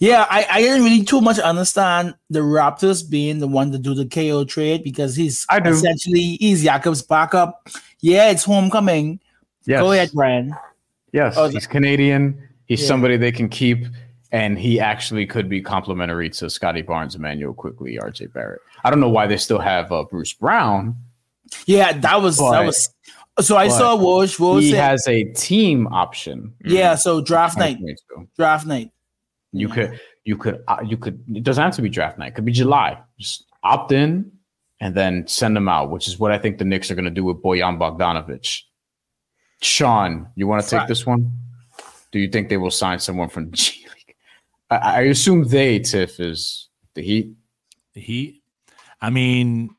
[0.00, 3.94] Yeah, I, I didn't really too much understand the Raptors being the one to do
[3.94, 5.70] the KO trade because he's I do.
[5.70, 7.68] essentially he's Jakob's backup.
[8.00, 9.20] Yeah, it's homecoming.
[9.66, 9.80] Yes.
[9.80, 10.54] Go ahead, Bryan.
[11.12, 11.34] Yes.
[11.36, 12.40] Oh, he's Canadian.
[12.66, 12.88] He's Yeah.
[12.88, 13.86] somebody they can keep.
[14.32, 18.60] and he actually could be complementary to Scottie Barnes, Immanuel Quickley, RJ Barrett.
[18.82, 20.96] I don't know why they still have uh, Bruce Brown.
[21.66, 22.90] Yeah, that was But- that was.
[23.40, 24.36] So I saw Woj.
[24.40, 26.52] Woj he said- has a team option.
[26.64, 26.96] yeah.
[26.96, 27.78] So draft night,
[28.36, 28.90] draft night.
[29.56, 31.22] You could, you could, uh, you could.
[31.34, 32.28] It doesn't have to be draft night.
[32.28, 33.00] It could be July.
[33.18, 34.32] Just opt in
[34.80, 37.10] and then send them out, which is what I think the Knicks are going to
[37.10, 38.62] do with Bojan Bogdanovic.
[39.62, 41.32] Sean, you want to take this one?
[42.10, 44.16] Do you think they will sign someone from the G League?
[44.70, 47.34] I, I assume they, Tiff, is the Heat.
[47.94, 48.42] The Heat.
[49.00, 49.70] I mean,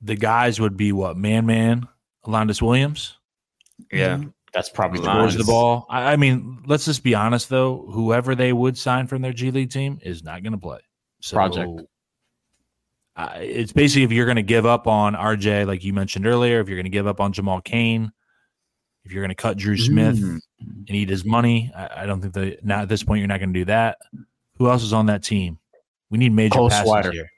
[0.00, 1.88] the guys would be what Man Man,
[2.24, 3.18] Alondes Williams.
[3.90, 4.24] Yeah.
[4.56, 5.84] That's probably the Scores the ball.
[5.90, 7.86] I, I mean, let's just be honest though.
[7.92, 10.78] Whoever they would sign from their G League team is not going to play.
[11.20, 11.82] So, Project.
[13.16, 16.60] Uh, it's basically if you're going to give up on RJ, like you mentioned earlier,
[16.60, 18.10] if you're going to give up on Jamal Cain,
[19.04, 20.40] if you're going to cut Dru Smith Mm.
[20.88, 23.40] and eat his money, I, I don't think that now at this point you're not
[23.40, 23.98] going to do that.
[24.56, 25.58] Who else is on that team?
[26.08, 27.12] We need major Cole passes Swider.
[27.12, 27.30] here.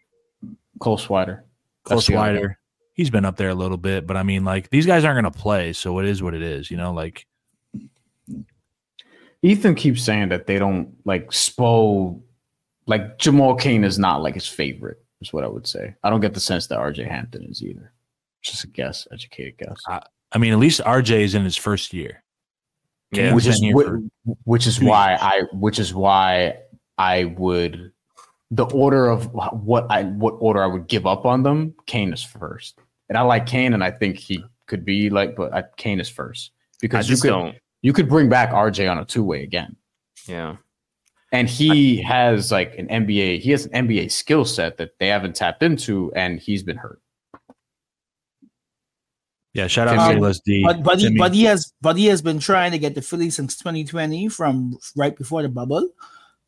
[0.79, 1.41] Cole Swider.
[1.83, 2.58] Close That's the other wider.
[2.99, 5.33] He's been up there a little bit, but I mean, like these guys aren't going
[5.33, 6.71] to play, so it is what it is.
[6.71, 7.27] You know, like
[9.43, 12.21] Ethan keeps saying that they don't like Spo,
[12.87, 15.95] like Jamal Cain is not like his favorite, is what I would say.
[16.03, 17.93] I don't get the sense that RJ Hampton is either.
[18.43, 19.79] Just a guess, educated guess.
[20.33, 22.23] I mean, at least RJ is in his first year.
[23.13, 23.33] Yeah.
[23.33, 24.03] which is been here whi- for
[24.45, 25.21] which is why years.
[25.23, 26.59] I which is why
[26.99, 27.93] I would
[28.51, 31.75] the order of what I what order I would give up on them.
[31.87, 32.79] Cain is first,
[33.09, 36.09] and I like Cain, and I think he could be like, but I, Cain is
[36.09, 37.57] first I because you could don't.
[37.83, 39.77] you could bring back RJ on a two way again.
[40.27, 40.57] Yeah.
[41.33, 43.41] and he has like an NBA.
[43.41, 47.01] He has an NBA skill set that they haven't tapped into, and he's been hurt.
[49.55, 50.63] Yeah, shout out Um, to LSD.
[50.65, 51.19] But but he, Timmy.
[51.19, 54.79] but he has but he has been trying to get the Philly since 2020 from
[54.97, 55.89] right before the bubble.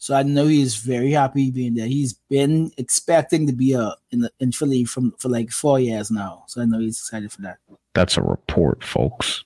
[0.01, 1.87] So I know he's very happy being there.
[1.87, 6.11] He's been expecting to be a in the, in Philly from for like four years
[6.11, 6.45] now.
[6.47, 7.59] So I know he's excited for that.
[7.93, 9.45] That's a report, folks.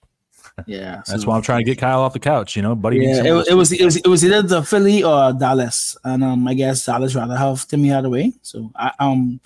[0.66, 2.54] Yeah, That's why I'm trying to get Kyle off the couch.
[2.54, 2.98] You know, buddy.
[2.98, 3.50] Yeah, it, rest.
[3.50, 6.86] it was it was it was either the Philly or Dallas, and um, I guess
[6.86, 8.32] Dallas rather have Timmy Hardaway.
[8.42, 9.40] So I um,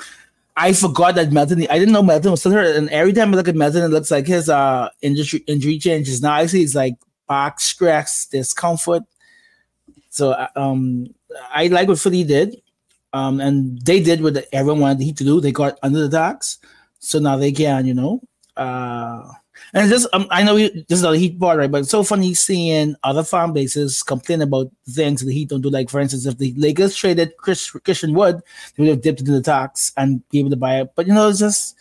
[0.59, 1.67] I forgot that Melton.
[1.71, 3.89] I didn't know Melton was still hurt, and every time I look at Melton, it
[3.89, 6.21] looks like his uh injury injury changes.
[6.21, 9.05] Now I see it's like back stress, discomfort.
[10.19, 11.07] So uh, um,
[11.55, 12.61] I like what Philly did,
[13.13, 15.41] um, and they did what everyone wanted Heat to do.
[15.41, 16.59] They got under the tax,
[16.99, 18.21] so now they can, you know,
[18.57, 19.23] uh.
[19.75, 21.71] And this, um, I know we, this is not a Heat part, right?
[21.71, 25.71] But it's so funny seeing other fan bases complain about things the Heat don't do.
[25.71, 28.41] Like, for instance, if the Lakers traded Chris, Christian Wood,
[28.75, 30.93] they would have dipped into the tax and be able to buy it.
[30.97, 31.77] But you know, it's just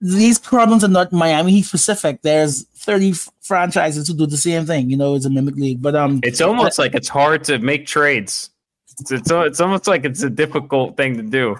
[0.00, 2.22] these problems are not Miami Heat specific.
[2.22, 3.12] There's 30
[3.42, 4.90] franchises who do the same thing.
[4.90, 5.82] You know, it's a mimic league.
[5.82, 8.50] But um, It's almost like it's hard to make trades.
[8.98, 11.56] It's, it's, it's almost like it's a difficult thing to do.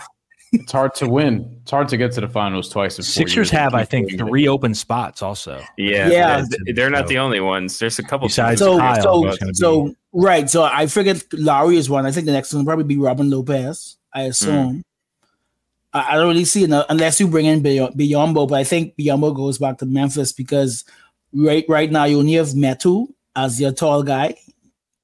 [0.52, 1.59] It's hard to win.
[1.62, 2.98] It's hard to get to the finals twice.
[2.98, 5.22] In four Sixers years have, I think, three open spots.
[5.22, 6.09] Also, Yeah.
[6.09, 6.44] Yeah.
[6.48, 7.78] They're, they're not the only ones.
[7.78, 8.26] There's a couple.
[8.26, 10.50] Besides so Kyle, so who's gonna be- right.
[10.50, 12.04] So I figured Lowry is one.
[12.04, 13.96] I think the next one will probably be Robin Lopez.
[14.12, 14.83] I assume.
[15.92, 18.96] I, I don't really see it unless you bring in Biy- Biyombo, but I think
[18.96, 20.85] Biyombo goes back to Memphis because
[21.32, 24.34] right right now you only have Metu as your tall guy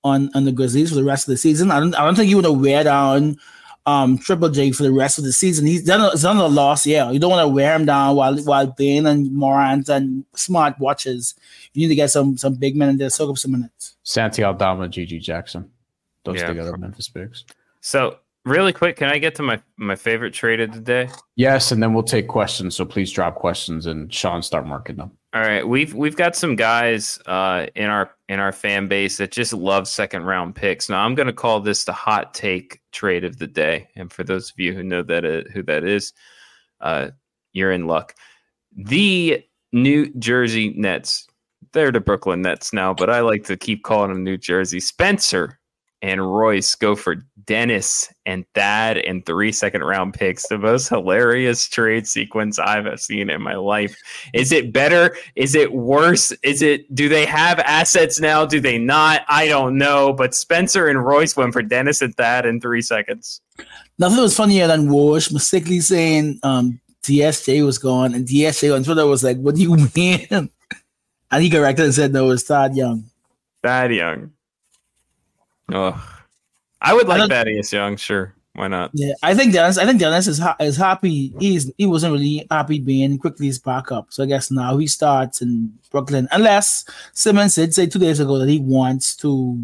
[0.05, 1.71] on on the Grizzlies for the rest of the season.
[1.71, 3.39] I don't I don't think you want to wear down
[3.87, 5.67] um Triple J for the rest of the season.
[5.67, 7.11] He's done a, he's done a loss, yeah.
[7.11, 11.35] You don't want to wear him down while while Bane and Morant and Smart watches.
[11.73, 13.97] You need to get some some big men in there, soak up some minutes.
[14.03, 15.71] Santi Aldama, GG Jackson.
[16.25, 16.49] Those Yeah.
[16.49, 17.45] together, Memphis Bigs.
[17.81, 21.11] So really quick, can I get to my my favorite trade of the day?
[21.35, 22.75] Yes, and then we'll take questions.
[22.75, 25.11] So please drop questions, and Sean start marking them.
[25.35, 29.33] All right, we've we've got some guys uh, in our in our fan base that
[29.33, 30.89] just love second round picks.
[30.89, 34.25] Now I'm going to call this the hot take trade of the day, and for
[34.25, 36.13] those of you who know that uh, who that is,
[36.81, 37.09] uh,
[37.53, 38.15] you're in luck.
[38.75, 41.27] The New Jersey Nets,
[41.73, 44.81] they're the Brooklyn Nets now, but I like to keep calling them New Jersey.
[44.81, 45.59] Spencer
[46.03, 50.47] and Royce go for Dennis and Thad and three second round picks.
[50.49, 53.97] The most hilarious trade sequence I've seen in my life.
[54.35, 55.17] Is it better?
[55.37, 56.33] Is it worse?
[56.43, 58.45] Is it do they have assets now?
[58.45, 59.23] Do they not?
[59.29, 60.13] I don't know.
[60.13, 63.41] But Spencer and Royce went for Dennis and Thad in three seconds.
[63.99, 69.07] Nothing was funnier than Walsh mistakenly saying um DSJ was gone, and DSJ on Twitter
[69.07, 73.05] was like, "What do you mean?" and he corrected and said, "No, it's Thad Young."
[73.63, 74.33] Thad Young.
[75.73, 76.21] Oh,
[76.81, 77.97] I would like don't- Thaddeus Young.
[77.97, 78.91] Sure, why not?
[78.95, 79.79] Yeah, I think Dennis.
[79.79, 81.33] I think Dennis is ha- is happy.
[81.41, 84.13] He's he wasn't really happy being Quickley's backup.
[84.13, 88.39] So I guess now he starts in Brooklyn, unless Simmons did say two days ago
[88.39, 89.59] that he wants to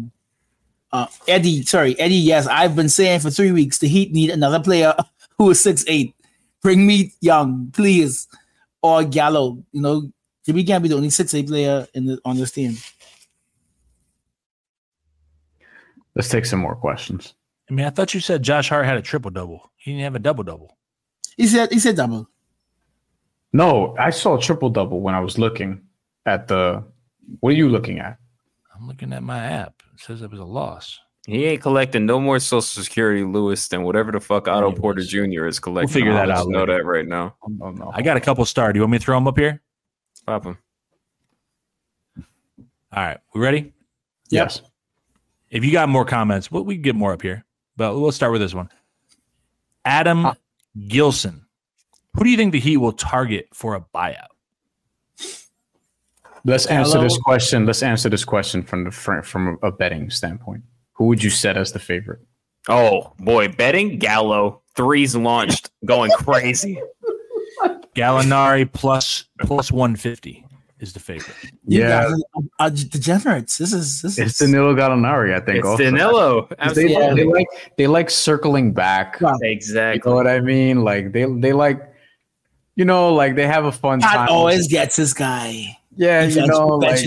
[0.93, 2.15] Uh, Eddie, sorry, Eddie.
[2.21, 4.93] Yes, I've been saying for three weeks the Heat need another player
[5.39, 6.13] who is six eight.
[6.61, 8.27] Bring me Young, please,
[8.83, 9.57] or Gallo.
[9.71, 10.11] You know,
[10.45, 12.77] Jimmy can't be the only six eight player in the, on this team.
[16.15, 17.33] Let's take some more questions.
[17.69, 19.71] I mean, I thought you said Josh Hart had a triple double.
[19.77, 20.77] He didn't have a double double.
[21.37, 22.29] He said he said double.
[23.51, 25.81] No, I saw a triple double when I was looking
[26.25, 26.83] at the.
[27.39, 28.17] What are you looking at?
[28.75, 29.81] I'm looking at my app.
[29.93, 30.99] It says it was a loss.
[31.25, 35.03] He ain't collecting no more Social Security, Lewis, than whatever the fuck Otto Yeah, Porter
[35.03, 35.45] Jr.
[35.47, 35.93] is collecting.
[35.93, 36.77] figure I'll figure that just out Know later.
[36.79, 37.35] that right now.
[37.61, 37.91] Oh, no.
[37.93, 38.73] I got a couple star.
[38.73, 39.61] Do you want me to throw them up here?
[40.27, 40.57] Pop them.
[42.91, 43.73] All right, we ready?
[44.29, 44.61] Yes.
[45.53, 47.45] If you got more comments, well, we can get more up here,
[47.77, 48.69] but we'll start with this one.
[49.85, 50.33] Adam Uh,
[50.87, 51.45] Gilson.
[52.15, 54.27] Who do you think the Heat will target for a buyout?
[56.43, 57.03] Let's answer Hello?
[57.03, 57.65] this question.
[57.67, 60.63] Let's answer this question from the from a betting standpoint.
[60.93, 62.19] Who would you set as the favorite?
[62.67, 66.81] Oh boy, betting Gallo threes launched, going crazy.
[67.95, 70.45] Gallinari plus plus 150
[70.83, 71.35] is the favorite.
[71.67, 73.57] You Yeah, guys uh, are, are degenerates.
[73.57, 75.33] This is this it's is Danilo Gallinari.
[75.33, 75.59] I think.
[75.59, 75.83] It's also.
[75.83, 76.41] Danilo.
[76.43, 77.23] 'Cause They, Absolutely.
[77.23, 79.19] they like they like circling back.
[79.41, 80.01] Exactly.
[80.05, 80.83] You know what I mean?
[80.83, 81.81] Like they they like,
[82.75, 84.29] you know, like they have a fun Pat time.
[84.29, 85.77] always gets this guy.
[85.95, 86.99] yeah, you know, like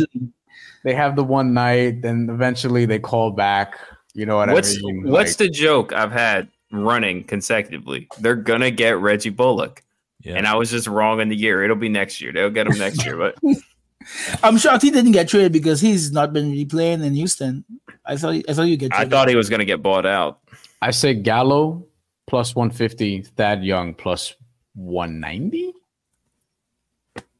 [0.82, 3.78] they have the one night, then eventually they call back.
[4.14, 5.10] You know what What's I mean?
[5.10, 8.08] what's Like, the joke I've had running consecutively?
[8.20, 9.82] They're gonna get Reggie Bullock.
[10.26, 10.34] Yeah.
[10.34, 11.62] And I was just wrong in the year.
[11.62, 12.32] It'll be next year.
[12.32, 13.16] They'll get him next year.
[13.16, 13.36] But
[14.42, 17.64] I'm shocked he didn't get traded because he's not been really playing in Houston.
[18.04, 18.92] I thought I thought you get.
[18.92, 20.40] I thought he was gonna get bought out.
[20.82, 21.86] I say Gallo
[22.26, 24.34] plus one fifty, Thad Young plus
[24.74, 25.72] one ninety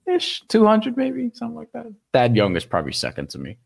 [0.07, 1.87] ish, two hundred maybe something like that.
[2.13, 3.59] Thad Young is probably second to me.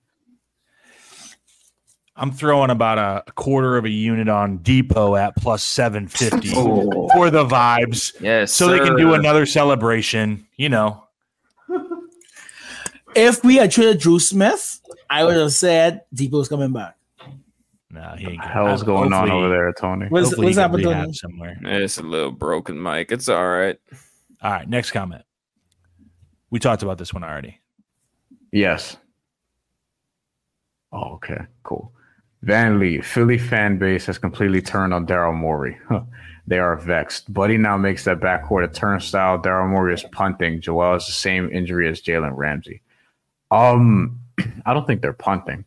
[2.17, 6.49] I'm throwing about a, a quarter of a unit on Depot at plus 750
[7.15, 8.21] for the vibes.
[8.21, 8.53] Yes.
[8.53, 11.05] So they can do another celebration, you know.
[13.15, 16.97] If we had traded Dru Smith, I would have said Depot's coming back.
[17.93, 20.07] No, he ain't the hell's going on over there, Tony?
[20.07, 21.59] What's, hopefully what's he can happened rehab to somewhere.
[21.63, 23.11] It's a little broken, Mike.
[23.11, 23.77] It's all right.
[24.43, 25.25] All right, next comment.
[26.51, 27.61] We talked about this one already.
[28.53, 28.97] Yes.
[30.93, 31.93] Oh, okay, cool.
[32.43, 35.79] Van Lee, Philly fan base has completely turned on Daryl Morey.
[36.47, 37.33] They are vexed.
[37.33, 39.39] Buddy now makes that backcourt a turnstile.
[39.39, 40.61] Daryl Morey is punting.
[40.61, 42.83] Joel has the same injury as Jalen Ramsey.
[43.53, 44.19] Um,
[44.67, 45.65] I don't think they're punting.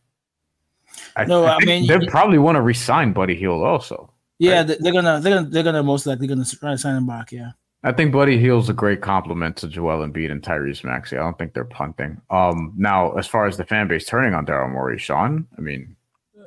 [1.15, 4.11] I, No, I think mean, they probably want to resign Buddy Hield also.
[4.39, 4.67] Yeah, Right.
[4.67, 7.32] they- they're gonna they're gonna they're gonna most likely gonna try to sign him back.
[7.32, 7.51] Yeah.
[7.86, 11.15] I think Buddy Hield's a great compliment to Joel Embiid and Tyrese Maxey.
[11.17, 12.19] I don't think they're punting.
[12.30, 15.95] Um, now as far as the fan base turning on Daryl Morey, Sean, I mean,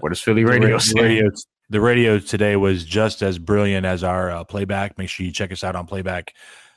[0.01, 0.93] what does Philly radio the, ra- say?
[0.93, 1.31] the radio,
[1.71, 4.99] the radio today was just as brilliant as our uh, playback.
[4.99, 6.35] Make sure you check us out on playback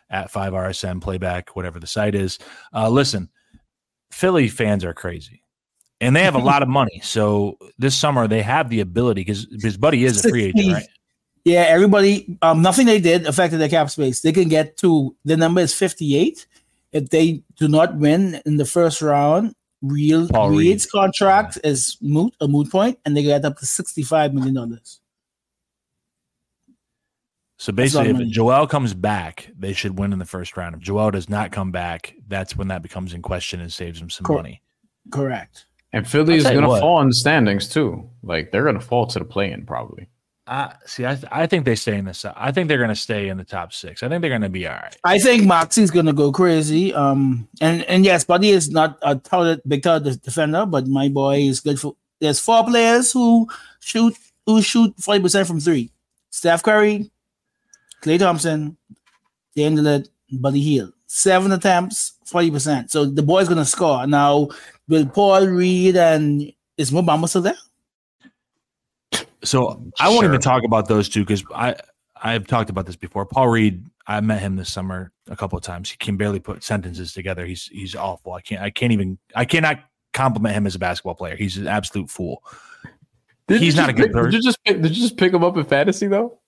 [0.09, 2.39] at 5RSM playback, whatever the site is.
[2.73, 3.29] Uh, listen,
[4.11, 5.43] Philly fans are crazy.
[6.01, 7.01] And they have a lot of money.
[7.03, 10.87] So this summer they have the ability because his buddy is a free agent, right?
[11.45, 12.37] Yeah, everybody.
[12.41, 14.19] Um, nothing they did affected their cap space.
[14.21, 16.45] They can get to the number is fifty eight.
[16.91, 20.59] If they do not win in the first round, real Paul Reed.
[20.59, 24.53] Reed's contract is moot a moot point, and they get up to sixty five million
[24.53, 24.99] dollars.
[27.57, 28.31] So That's a lot basically, if.
[28.31, 30.75] Joel comes back, they should win in the first round.
[30.75, 34.09] If Joel does not come back, that's when that becomes in question and saves them
[34.09, 34.61] some Cor- money.
[35.11, 35.65] Correct.
[35.91, 38.09] And Philly I'll is going to fall in the standings too.
[38.23, 40.07] Like they're going to fall to the play-in probably.
[40.49, 42.25] Uh, see, I, I think they stay in this.
[42.25, 44.01] I think they're going to stay in the top six.
[44.01, 44.97] I think they're going to be all right.
[45.03, 46.91] I think Maxey's gonna go crazy.
[46.91, 51.41] Um, and and yes, Buddy is not a talented, big talented defender, but my boy
[51.41, 51.95] is good for.
[52.19, 53.47] There's four players who
[53.79, 55.91] shoot who shoot forty percent from three:
[56.31, 57.11] Steph Curry,
[58.01, 58.75] Klay Thompson,
[59.55, 60.93] Lillard, Buddy Hield.
[61.05, 62.89] Seven attempts, forty percent.
[62.89, 64.07] So the boy's gonna score.
[64.07, 64.47] Now,
[64.87, 67.57] will Paul Reed and is Mo Bamba still there?
[69.43, 70.29] So I won't Sure.
[70.29, 71.75] even talk about those two because I
[72.21, 73.25] I've talked about this before.
[73.25, 75.89] Paul Reed, I met him this summer a couple of times.
[75.89, 77.45] He can barely put sentences together.
[77.45, 78.33] He's he's awful.
[78.33, 79.79] I can't I can't even I cannot
[80.13, 81.35] compliment him as a basketball player.
[81.35, 82.43] He's an absolute fool.
[83.47, 84.31] Did He's not a good pick- person.
[84.31, 86.39] Did you just pick, did you just pick him up in fantasy though?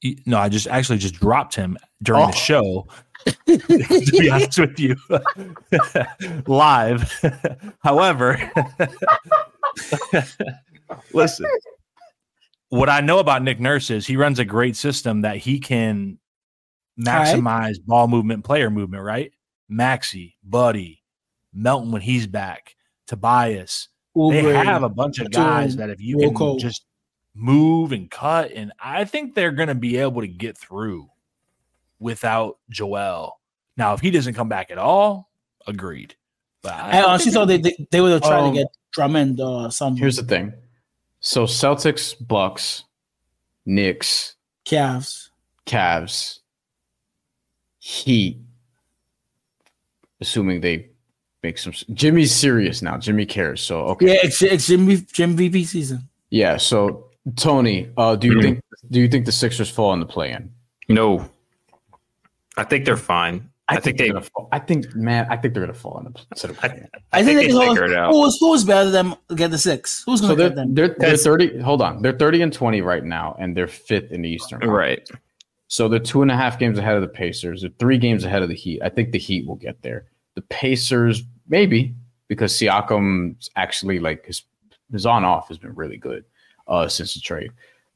[0.00, 2.26] He- no, I just actually just dropped him during Oh.
[2.26, 2.86] the show.
[3.46, 4.94] to be honest with you,
[6.46, 7.10] live.
[7.82, 8.38] However,
[11.12, 11.46] listen,
[12.68, 16.18] what I know about Nick Nurse is he runs a great system that he can
[16.98, 17.26] right.
[17.26, 19.32] maximize ball movement, player movement, right?
[19.68, 21.02] Maxey, Buddy,
[21.52, 26.18] Melton when he's back, Tobias, they Oubre, have a bunch of guys that if you
[26.18, 26.52] Rocco.
[26.52, 26.84] can just
[27.34, 31.08] move and cut, and I think they're going to be able to get through
[31.98, 33.40] without Joel.
[33.76, 35.30] Now, if he doesn't come back at all,
[35.66, 36.14] agreed.
[36.62, 39.70] But I honestly thought they, they, they would have tried Um, to get Drummond or
[39.70, 40.52] some Here's the thing.
[41.26, 42.84] So Celtics, Bucks,
[43.66, 45.30] Knicks, Cavs.
[45.66, 46.38] Cavs,
[47.80, 48.38] Heat.
[50.20, 50.90] Assuming they
[51.42, 51.72] make some.
[51.92, 52.96] Jimmy's serious now.
[52.96, 53.60] Jimmy cares.
[53.60, 54.06] So okay.
[54.06, 56.08] Yeah, it's, it's Jim, Jim VP season.
[56.30, 56.58] Yeah.
[56.58, 58.62] So Tony, uh, do you think
[58.92, 60.52] do you think the Sixers fall in the play-in?
[60.88, 61.28] No,
[62.56, 63.50] I think they're fine.
[63.68, 64.12] I, think, they're they.
[64.12, 64.48] gonna fall.
[64.52, 66.88] I think, man, I think they're gonna fall in the to the play-in.
[67.12, 68.12] I, I think, think they they can figure it out.
[68.12, 70.04] Who's, who's better than them get the six?
[70.06, 70.74] Who's So going to they're get them?
[70.74, 71.58] they're, they're thirty.
[71.60, 74.60] Hold on, they're thirty and twenty right now, and they're fifth in the Eastern.
[74.60, 75.10] Conference.
[75.10, 75.20] Right.
[75.68, 77.62] So they're two and a half games ahead of the Pacers.
[77.62, 78.80] They're three games ahead of the Heat.
[78.82, 80.06] I think the Heat will get there.
[80.36, 81.92] The Pacers, maybe,
[82.28, 84.42] because Siakam's actually like his
[84.92, 86.24] his on off has been really good
[86.68, 87.50] uh, since the trade.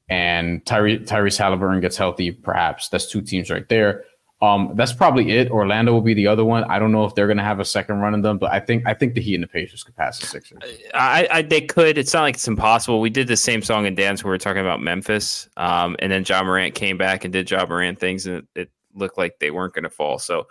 [0.08, 2.88] And Tyree Tyrese Haliburton gets healthy, perhaps.
[2.88, 4.02] That's two teams right there.
[4.42, 5.50] Um, that's probably it.
[5.50, 6.64] Orlando will be the other one.
[6.64, 8.86] I don't know if they're gonna have a second run in them, but I think
[8.86, 10.62] I think the Heat and the Pacers could pass the Sixers.
[10.94, 11.98] I, I they could.
[11.98, 13.00] It's not like it's impossible.
[13.00, 16.10] We did the same song and dance where we were talking about Memphis, um, and
[16.10, 19.38] then Ja Morant came back and did Ja Morant things, and it, it looked like
[19.40, 20.18] they weren't going to fall.
[20.18, 20.46] So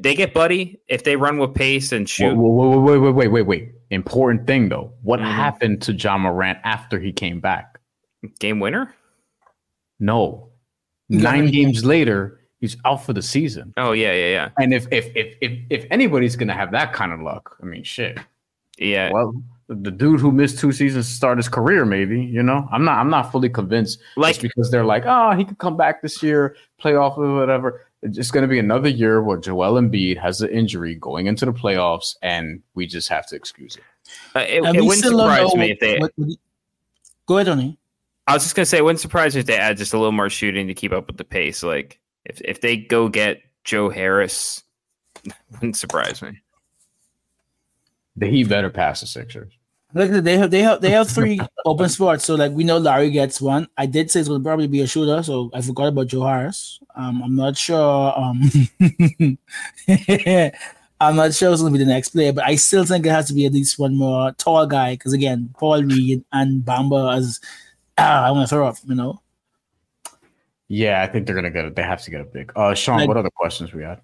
[0.00, 2.34] they get Buddy if they run with pace and shoot.
[2.34, 3.72] Wait, wait, wait, wait, wait, wait, wait.
[3.90, 4.94] Important thing though.
[5.02, 5.30] What Mhm.
[5.30, 7.78] happened to Ja Morant after he came back?
[8.38, 8.94] Game winner?
[10.00, 10.48] No.
[11.10, 13.72] Nine games later, he's out for the season.
[13.76, 17.12] Oh yeah, yeah, yeah, And if if if if, if anybody's gonna have that kind
[17.12, 18.18] of luck, I mean shit.
[18.78, 19.10] yeah.
[19.12, 19.34] Well,
[19.68, 22.68] the dude who missed two seasons to start his career, maybe, you know.
[22.72, 25.76] I'm not I'm not fully convinced like just because they're like, oh, he could come
[25.76, 27.86] back this year, play off or whatever.
[28.02, 32.16] It's gonna be another year where Joel Embiid has an injury going into the playoffs,
[32.20, 33.82] and we just have to excuse it.
[34.36, 35.98] uh, it, it wouldn't surprise me if they.
[35.98, 36.38] what- what-
[37.26, 37.78] Go ahead, Tony.
[38.26, 40.12] I was just gonna say, it wouldn't surprise me if they add just a little
[40.12, 41.62] more shooting to keep up with the pace.
[41.62, 44.62] Like if if they go get Joe Harris,
[45.52, 46.40] wouldn't surprise me.
[48.16, 49.52] The Heat better pass the Sixers.
[49.94, 52.24] Look, they have they have they have three open spots.
[52.24, 53.68] So like we know Larry gets one.
[53.78, 56.26] I did say it's going to probably be a shooter, so I forgot about Joe
[56.26, 56.80] Harris.
[56.96, 58.12] Um, I'm not sure.
[58.18, 58.50] Um,
[61.00, 63.10] I'm not sure it's going to be the next player, but I still think it
[63.10, 64.94] has to be at least one more tall guy.
[64.94, 67.40] Because again, Paul Reed and Bamba as
[67.96, 68.76] ah, I want to throw up.
[68.86, 69.20] You know,
[70.68, 71.76] Yeah, I think they're gonna get it.
[71.76, 72.52] They have to get a big.
[72.56, 74.00] Uh, Sean, Like- what other questions we had?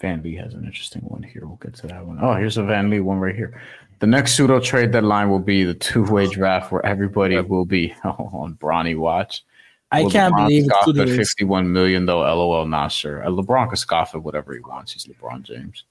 [0.00, 1.42] Van Lee has an interesting one here.
[1.46, 2.18] We'll get to that one.
[2.22, 3.60] Oh, here's a Van Lee one right here.
[3.98, 8.56] The next pseudo trade deadline will be the two-way draft where everybody will be on
[8.58, 9.44] Bronny watch.
[9.92, 11.16] I Will can't LeBron believe it's scoff two at days.
[11.16, 12.20] 51 million though.
[12.20, 13.24] LOL, not sure.
[13.24, 14.92] Uh, LeBron can scoff at whatever he wants.
[14.92, 15.84] He's LeBron James.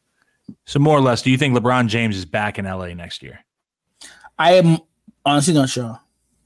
[0.66, 3.40] So more or less, do you think LeBron James is back in LA next year?
[4.40, 4.80] I am
[5.24, 6.00] honestly not sure.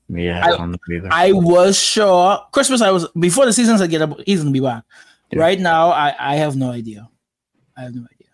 [0.09, 1.09] Yeah, I- I, don't know either.
[1.11, 2.81] I was sure Christmas.
[2.81, 3.81] I was before the seasons.
[3.81, 4.17] I get up.
[4.25, 4.83] He's gonna be back.
[5.31, 5.39] Yeah.
[5.39, 7.09] Right now, I I have no idea.
[7.77, 8.27] I have no idea.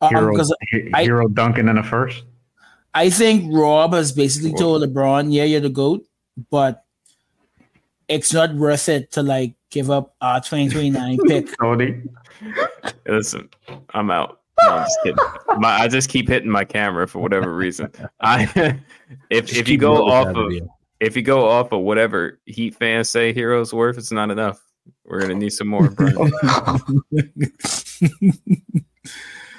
[0.00, 0.50] Um, Herro,
[0.94, 2.24] I- Herro Duncan in the first.
[2.94, 4.58] I think Rob has basically Whoa.
[4.78, 6.06] told LeBron, "Yeah, you're the goat,"
[6.50, 6.84] but
[8.08, 11.58] it's not worth it to like give up our 2029 pick.
[11.58, 12.02] Cody.
[13.06, 13.48] Listen,
[13.90, 14.40] I'm out.
[14.62, 15.24] No, I'm just kidding.
[15.58, 17.90] My, I just keep hitting my camera for whatever reason.
[18.20, 18.44] I
[19.30, 20.68] if if you go off of video.
[21.00, 24.60] if you go off of whatever Heat fans say Herro's worth, it's not enough.
[25.04, 26.78] We're gonna need some more, I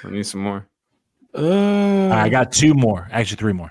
[0.10, 0.66] need some more.
[1.34, 3.70] Uh, I got two more, actually three more.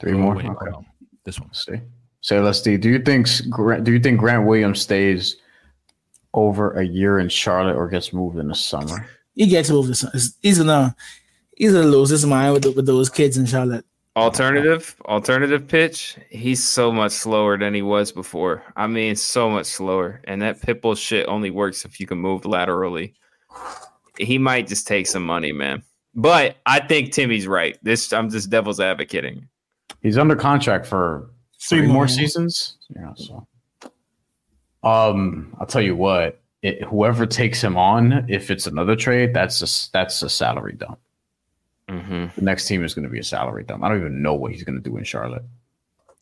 [0.00, 0.34] Three Oh, more.
[0.36, 0.70] wait, Okay.
[0.70, 0.86] hold on.
[1.24, 1.52] This one.
[1.54, 1.80] see.
[2.20, 2.76] So let's see.
[2.76, 5.36] Do you think Grant, do you think Grant Williams stays
[6.34, 9.06] over a year in Charlotte or gets moved in the summer?
[9.36, 10.04] He gets over this.
[10.42, 10.96] He's gonna
[11.56, 13.84] he's gonna lose his mind with, the, with those kids in Charlotte.
[14.16, 16.16] Alternative, alternative pitch.
[16.30, 18.62] He's so much slower than he was before.
[18.74, 20.22] I mean, so much slower.
[20.24, 23.12] And that pitbull shit only works if you can move laterally.
[24.18, 25.82] He might just take some money, man.
[26.14, 27.78] But I think Timmy's right.
[27.82, 29.46] This I'm just devil's advocating.
[30.00, 31.28] He's under contract for
[31.60, 32.08] three, Three more more.
[32.08, 32.78] seasons.
[32.94, 33.12] Yeah.
[33.16, 33.46] So,
[34.82, 36.40] um, I'll tell you what.
[36.66, 40.98] It, whoever takes him on, if it's another trade, that's a that's a salary dump.
[41.88, 43.84] hmm The next team is going to be a salary dump.
[43.84, 45.44] I don't even know what he's going to do in Charlotte.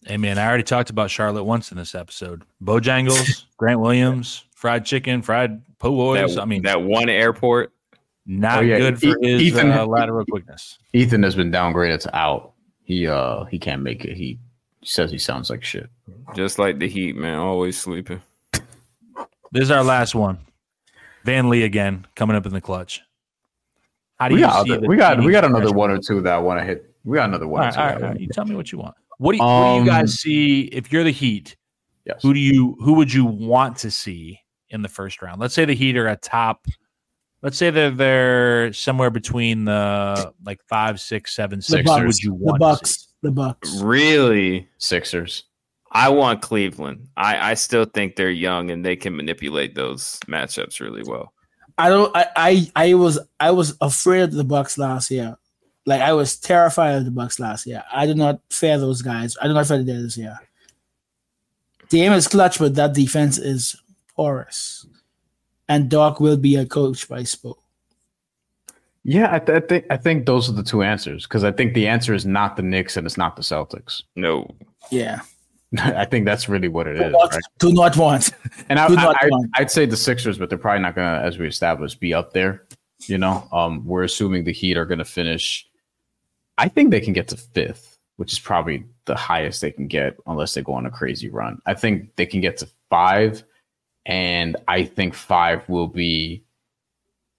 [0.06, 2.44] Hey man, I already talked about Charlotte once in this episode.
[2.62, 6.34] Bojangles, Grant Williams, fried chicken, fried po' boys.
[6.34, 7.72] That, I mean, that one airport.
[8.26, 8.76] not Oh, yeah.
[8.78, 10.78] good for his Ethan- uh, lateral quickness.
[10.92, 12.52] Ethan has been downgraded to out.
[12.82, 14.14] He uh he can't make it.
[14.16, 14.38] He
[14.82, 15.88] says he sounds like shit.
[16.34, 17.38] Just like the Heat, man.
[17.38, 18.20] Always sleeping.
[19.54, 20.38] This is our last one.
[21.24, 23.00] Van Lee again coming up in the clutch.
[24.18, 25.98] How do we you got see other- the we got we got another one or
[25.98, 26.92] two that I want to hit.
[27.04, 27.62] We got another one.
[27.62, 28.20] All or right, two all that right, I all right.
[28.20, 28.94] You tell me what you want.
[29.18, 31.56] What do you, what do you Um, guys see if you're the Heat?
[32.04, 32.20] Yes.
[32.22, 34.40] Who do you who would you want to see
[34.70, 35.40] in the first round?
[35.40, 36.66] Let's say the Heat are at top.
[37.42, 41.88] Let's say they're they're somewhere between the like five, six, seven, The six.
[41.90, 42.60] Would you The want?
[42.60, 42.70] to see?
[42.70, 43.08] Bucks.
[43.22, 43.80] The Bucks.
[43.80, 44.68] Really?
[44.78, 45.44] Sixers.
[45.94, 47.08] I want Cleveland.
[47.16, 51.32] I, I still think they're young and they can manipulate those matchups really well.
[51.78, 52.14] I don't.
[52.16, 52.70] I, I.
[52.76, 53.18] I was.
[53.40, 55.36] I was afraid of the Bucks last year.
[55.86, 57.84] Like I was terrified of the Bucks last year.
[57.92, 59.36] I do not fear those guys.
[59.40, 60.38] I do not fear the this year.
[61.90, 63.76] The aim is clutch, but that defense is
[64.16, 64.86] porous.
[65.68, 67.54] And Doc will be a coach by Spo.
[69.02, 71.74] Yeah, I, th- I think I think those are the two answers because I think
[71.74, 74.02] the answer is not the Knicks and it's not the Celtics.
[74.16, 74.48] No.
[74.90, 75.20] Yeah.
[75.78, 77.12] I think that's really what it Do is.
[77.12, 77.42] not, Right?
[77.58, 78.30] do not want.
[78.68, 79.50] And I, do not I, want.
[79.56, 82.14] I, would say the Sixers, but they're probably not going to, as we established, be
[82.14, 82.64] up there.
[83.06, 85.68] You know, um, we're assuming the Heat are going to finish.
[86.56, 90.16] I think they can get to fifth, which is probably the highest they can get
[90.26, 91.60] unless they go on a crazy run.
[91.66, 93.44] I think they can get to five,
[94.06, 96.42] and I think five will be.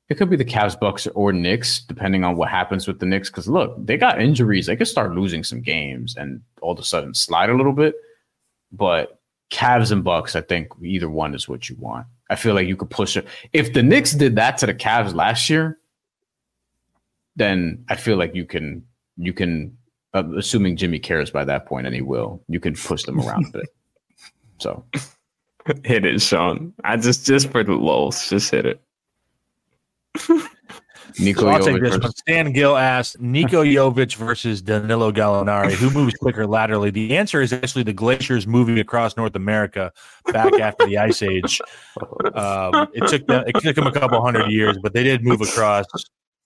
[0.10, 3.32] It could be the Cavs, Bucks, or Knicks, depending on what happens with the Knicks.
[3.32, 6.84] Because look, they got injuries; they could start losing some games, and all of a
[6.84, 7.96] sudden slide a little bit.
[8.76, 9.20] But
[9.52, 12.08] Cavs and Bucks, I think either one is what you want.
[12.30, 13.28] I feel like you could push it.
[13.54, 15.78] If the Knicks did that to the Cavs last year,
[17.36, 18.84] then I feel like you can
[19.18, 19.78] you can,
[20.14, 23.48] uh, assuming Jimmy cares by that point, and he will, you can push them around
[23.48, 23.70] a bit.
[24.58, 24.86] So
[25.84, 26.74] Hit it, Sean.
[26.84, 28.82] I just just for the lulz, just hit it.
[31.20, 32.12] Nico So I'll take Jovic this one.
[32.14, 35.72] Stan Gill asked Nico Jovic versus Danilo Gallinari.
[35.74, 36.90] Who moves quicker laterally?
[36.90, 39.92] The answer is actually the glaciers moving across North America
[40.34, 41.62] back after the Ice Age.
[42.34, 45.42] Um, it took them, it took them a couple hundred years, but they did move
[45.42, 45.86] across.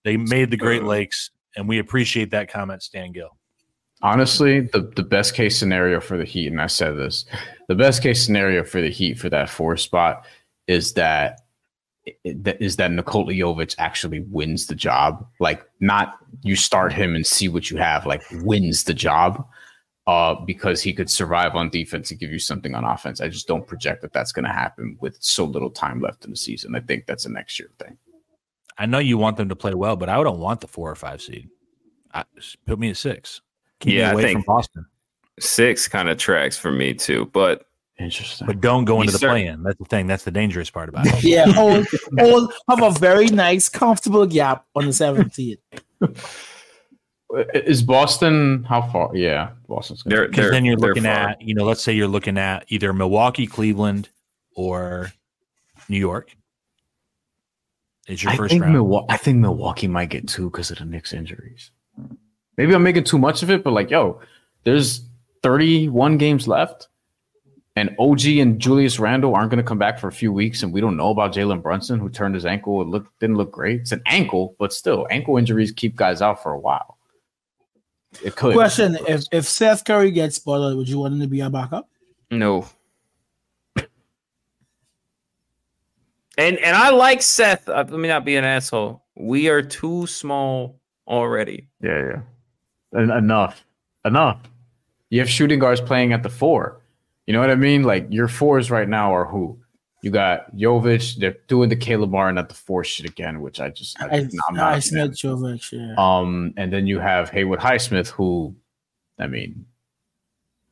[0.04, 3.38] They made the Great Lakes, and we appreciate that comment, Stan Gill.
[4.02, 7.26] honestly, the, the best case scenario for the Heat, and I said this,
[7.68, 10.26] the best case scenario for the Heat for that four spot
[10.68, 11.42] is that
[12.24, 15.26] is that Nikola Jovic actually wins the job.
[15.40, 19.46] Like, not you start him and see what you have, like wins the job.
[20.08, 23.22] Uh, because he could survive on defense and give you something on offense.
[23.22, 26.32] I just don't project that that's going to happen with so little time left in
[26.32, 26.74] the season.
[26.74, 27.96] I think that's a next year thing.
[28.80, 30.96] I know you want them to play well, but I don't want the four or
[30.96, 31.48] five seed.
[32.12, 32.24] I,
[32.66, 33.42] put me at six.
[33.82, 34.86] Keep Yeah, me away think- from Boston,
[35.40, 37.66] Six kind of tracks for me too, but
[38.00, 38.48] Interesting.
[38.48, 39.62] but don't go You into the start- play-in.
[39.64, 40.08] That's the thing.
[40.08, 41.24] That's the dangerous part about it.
[41.24, 41.86] Yeah, hold,
[42.18, 45.58] hold, have a very nice, comfortable gap on the 17th.
[47.54, 49.16] Is Boston how far?
[49.16, 51.12] Yeah, Boston's gonna they're Because then you're looking far.
[51.12, 54.10] at, you know, let's say you're looking at either Milwaukee, Cleveland,
[54.56, 55.12] or
[55.90, 56.36] New York.
[58.08, 58.74] Is your I first think round.
[58.74, 59.06] Milwaukee.
[59.10, 61.70] I think Milwaukee might get two because of the Knicks injuries.
[62.58, 64.20] Maybe I'm making too much of it, but like, yo,
[64.64, 65.02] there's
[65.44, 66.88] 31 games left,
[67.80, 70.74] and OG and Julius Randle aren't going to come back for a few weeks, and
[70.74, 72.82] we don't know about Jalen Brunson, who turned his ankle.
[72.82, 73.82] It looked didn't look great.
[73.82, 76.98] It's an ankle, but still, ankle injuries keep guys out for a while.
[78.22, 78.54] It could.
[78.54, 81.90] Question: If if Seth Curry gets bothered, would you want him to be a backup?
[82.30, 82.68] No.
[86.38, 87.70] And and I like Seth.
[87.70, 89.04] Uh, let me not be an asshole.
[89.16, 91.70] We are too small already.
[91.82, 92.22] Yeah,
[92.94, 93.00] yeah.
[93.00, 93.66] En- enough.
[94.04, 94.42] Enough.
[95.10, 96.82] You have shooting guards playing at the four.
[97.30, 97.84] You know what I mean?
[97.84, 99.60] Like your fours right now are who?
[100.02, 101.16] You got Jovic.
[101.18, 104.56] They're doing the Caleb Martin at the four shit again, which I just I, I'm
[104.56, 104.74] not.
[104.74, 104.80] I.
[104.80, 105.94] Smith Jovic, yeah.
[105.96, 108.56] Um, and then you have Haywood Highsmith, who,
[109.20, 109.64] I mean,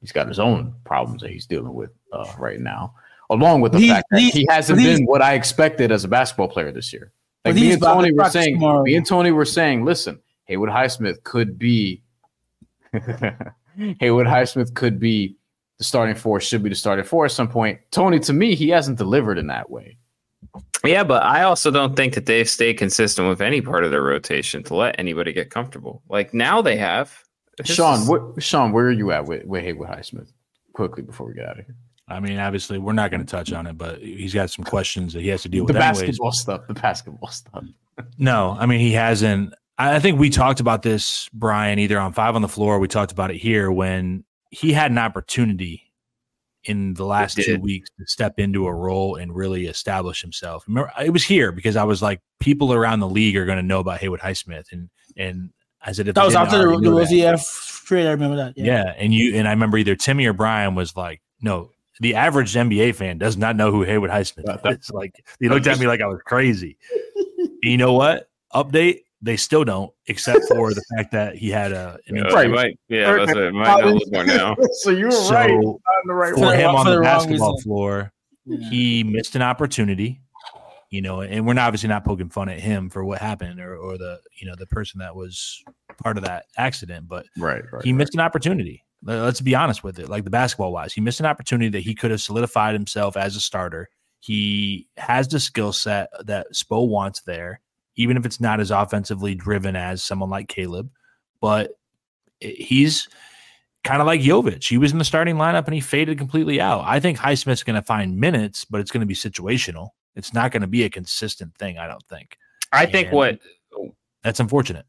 [0.02, 2.96] he's got his own problems that he's dealing with uh, right now,
[3.30, 6.06] along with the These- fact that these- he hasn't these- been what I expected as
[6.06, 7.12] a basketball player this year.
[7.46, 8.82] Like me and Tony were saying, tomorrow.
[8.82, 12.02] me and Tony were saying, listen, Haywood Highsmith could be,
[12.94, 15.37] Haywood Highsmith could be
[15.78, 17.80] the starting four, should be the starting four at some point.
[17.92, 19.98] Tony, to me, he hasn't delivered in that way.
[20.86, 24.04] Yeah, but I also don't think that they've stayed consistent with any part of their
[24.04, 26.02] rotation to let anybody get comfortable.
[26.10, 27.24] Like now they have.
[27.58, 30.32] This Sean, is- where, Sean, where are you at with, with Haywood Highsmith?
[30.74, 31.76] Quickly before we get out of here.
[32.08, 35.14] I mean, obviously, we're not going to touch on it, but he's got some questions
[35.14, 35.82] that he has to deal the with.
[35.82, 36.02] anyways.
[36.02, 36.68] basketball stuff.
[36.68, 37.64] The basketball stuff.
[38.18, 39.54] No, I mean he hasn't.
[39.78, 42.76] I I think we talked about this, Bryan, either on Five on the Floor.
[42.76, 45.84] Or we talked about it here when he had an opportunity
[46.64, 50.66] in the last two weeks to step into a role and really establish himself.
[50.68, 53.64] Remember, it was here because I was like, people around the league are going to
[53.64, 56.84] know about Haywood Highsmith, and and I said if That was didn't after the, already
[56.84, 57.46] the know that-
[57.86, 58.08] trade.
[58.08, 58.54] I remember that.
[58.58, 58.94] yeah.
[58.98, 61.72] and you and I remember either Timmy or Bryan was like, no.
[62.00, 64.90] The average NBA fan does not know who Haywood Highsmith That- that- is.
[64.92, 66.78] Like he looked at me like I was crazy.
[67.64, 68.30] You know what?
[68.54, 69.04] Update.
[69.22, 72.46] They still don't, except for the fact that he had a an Yeah, injury.
[72.46, 73.38] it might, yeah, that's it.
[73.38, 74.56] It might know a little more now.
[74.74, 75.50] so you were So, right.
[75.50, 76.58] Not in the right for way.
[76.62, 77.64] him on For the the basketball reason.
[77.64, 78.12] floor,
[78.46, 78.70] Yeah.
[78.70, 80.22] he missed an opportunity.
[80.90, 83.76] You know, and we're not obviously not poking fun at him for what happened or,
[83.76, 85.62] or the you know the person that was
[86.02, 87.84] part of that accident, but Right, right.
[87.84, 88.86] he missed an opportunity.
[89.04, 90.08] Let's be honest with it.
[90.08, 93.36] Like the basketball wise, he missed an opportunity that he could have solidified himself as
[93.36, 93.90] a starter.
[94.22, 97.60] He has the skill set that Spo wants there,
[97.98, 100.90] even if it's not as offensively driven as someone like Caleb.
[101.42, 101.72] But
[102.40, 103.10] he's
[103.84, 104.68] kind of like Jovic.
[104.68, 106.84] He was in the starting lineup and he faded completely out.
[106.86, 109.90] I think Highsmith's going to find minutes, but it's going to be situational.
[110.16, 111.78] It's not going to be a consistent thing.
[111.78, 112.38] I don't think.
[112.72, 113.40] I think what
[114.24, 114.86] That's unfortunate.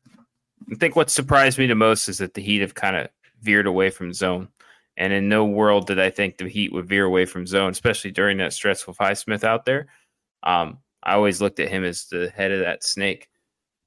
[0.71, 3.09] I think what surprised me the most is that the Heat have kind of
[3.41, 4.49] veered away from zone.
[4.97, 8.11] And in no world did I think the Heat would veer away from zone, especially
[8.11, 9.87] during that stretch with Highsmith out there.
[10.43, 13.29] Um, I always looked at him as the head of that snake,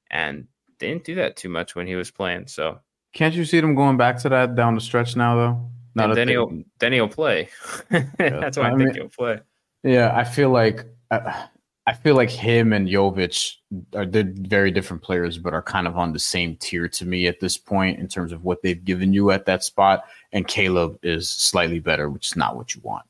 [0.09, 0.47] and
[0.79, 2.47] they didn't do that too much when he was playing.
[2.47, 2.79] So
[3.13, 5.71] Can't you see them going back to that down the stretch now, though?
[5.95, 7.49] That then he'll then he'll play.
[8.17, 9.39] That's why I, I think mean- he'll play.
[9.83, 11.47] Yeah, I feel like I,
[11.87, 13.55] I feel like him and Jovic
[13.95, 17.27] are they're very different players, but are kind of on the same tier to me
[17.27, 20.05] at this point in terms of what they've given you at that spot.
[20.31, 23.05] And Caleb is slightly better, which is not what you want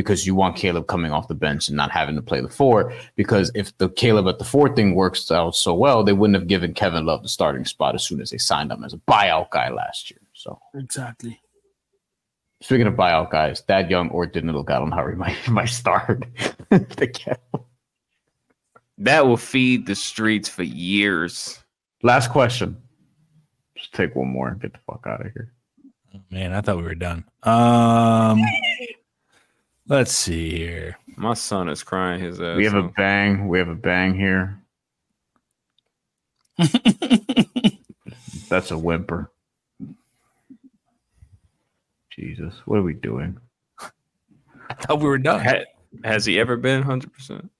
[0.00, 2.92] because you want Caleb coming off the bench and not having to play the four.
[3.16, 6.48] Because if the Caleb at the four thing works out so well, they wouldn't have
[6.48, 9.50] given Kevin Love the starting spot as soon as they signed him as a buyout
[9.50, 10.20] guy last year.
[10.32, 11.40] So Exactly.
[12.62, 16.24] speaking of buyout guys, Thad Young or Danilo Gallinari might might start.
[16.70, 17.60] if they get him.
[18.98, 21.62] That will feed the streets for years.
[22.02, 22.76] Last question.
[23.76, 25.52] Just take one more and get the fuck out of here.
[26.30, 27.24] Man, I thought we were done.
[27.44, 28.42] Um,
[29.90, 30.96] let's see here.
[31.16, 32.56] My son is crying his ass.
[32.56, 33.48] We have a bang.
[33.48, 34.62] We have a bang here.
[38.48, 39.30] That's a whimper.
[42.10, 43.38] Jesus, what are we doing?
[44.68, 45.40] I thought we were done.
[45.40, 45.64] Ha-
[46.04, 47.50] has he ever been hundred percent?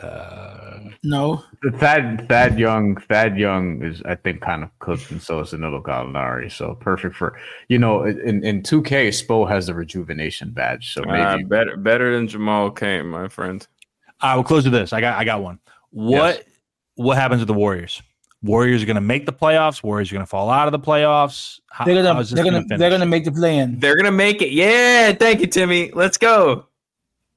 [0.00, 1.42] Uh, No.
[1.78, 5.82] Thad Thad Young, Thad Young is I think kind of cooked, and so is Danilo
[5.82, 6.50] Gallinari.
[6.50, 7.36] So perfect for
[7.68, 11.76] you know in in two K, Spo has the rejuvenation badge, so Uh, maybe better
[11.76, 13.66] better than Jamal Cain, my friend.
[14.20, 14.92] I will close with this.
[14.92, 15.58] I got I got one.
[15.90, 16.44] What
[16.94, 18.00] what happens with the Warriors?
[18.42, 19.82] Warriors are going to make the playoffs.
[19.82, 21.60] Warriors are going to fall out of the playoffs.
[21.70, 23.78] How, They're gonna they're gonna they're gonna make the play in.
[23.80, 24.50] They're gonna make it.
[24.50, 25.90] Yeah, thank you, Timmy.
[25.92, 26.66] Let's go.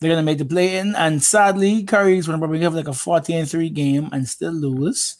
[0.03, 3.45] They're gonna make the play in, and sadly, Curry's gonna probably have like a 14
[3.45, 5.15] 3 game and still lose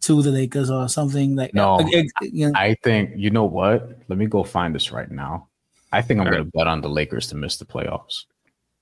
[0.00, 1.76] to the Lakers or something like No.
[1.76, 1.84] that.
[1.92, 3.98] Like, you know, I think you know what.
[4.08, 5.48] Let me go find this right now.
[5.92, 8.24] I think I'm All going to bet on the Lakers to miss the playoffs.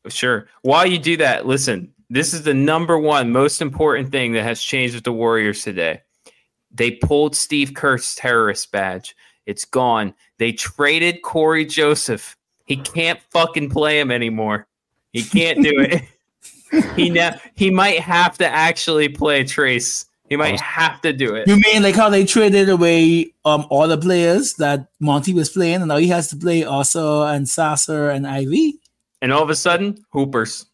[0.09, 0.49] Sure.
[0.63, 4.63] While you do that, listen, this is the number one most important thing that has
[4.63, 6.01] changed with the Warriors today.
[6.71, 9.15] They pulled Steve Kerr's terrorist badge.
[9.47, 10.15] It's gone.
[10.39, 12.37] They traded Corey Joseph.
[12.67, 14.67] He can't fucking play him anymore.
[15.13, 16.03] He can't do it.
[16.97, 20.07] he now he might have to actually play Trayce.
[20.29, 21.47] He might have to do it.
[21.47, 25.77] you mean like how they traded away um all the players that Monte was playing,
[25.77, 28.81] and now he has to play also and Sasser and Ivey.
[29.21, 30.67] And all of a sudden, Hoopers.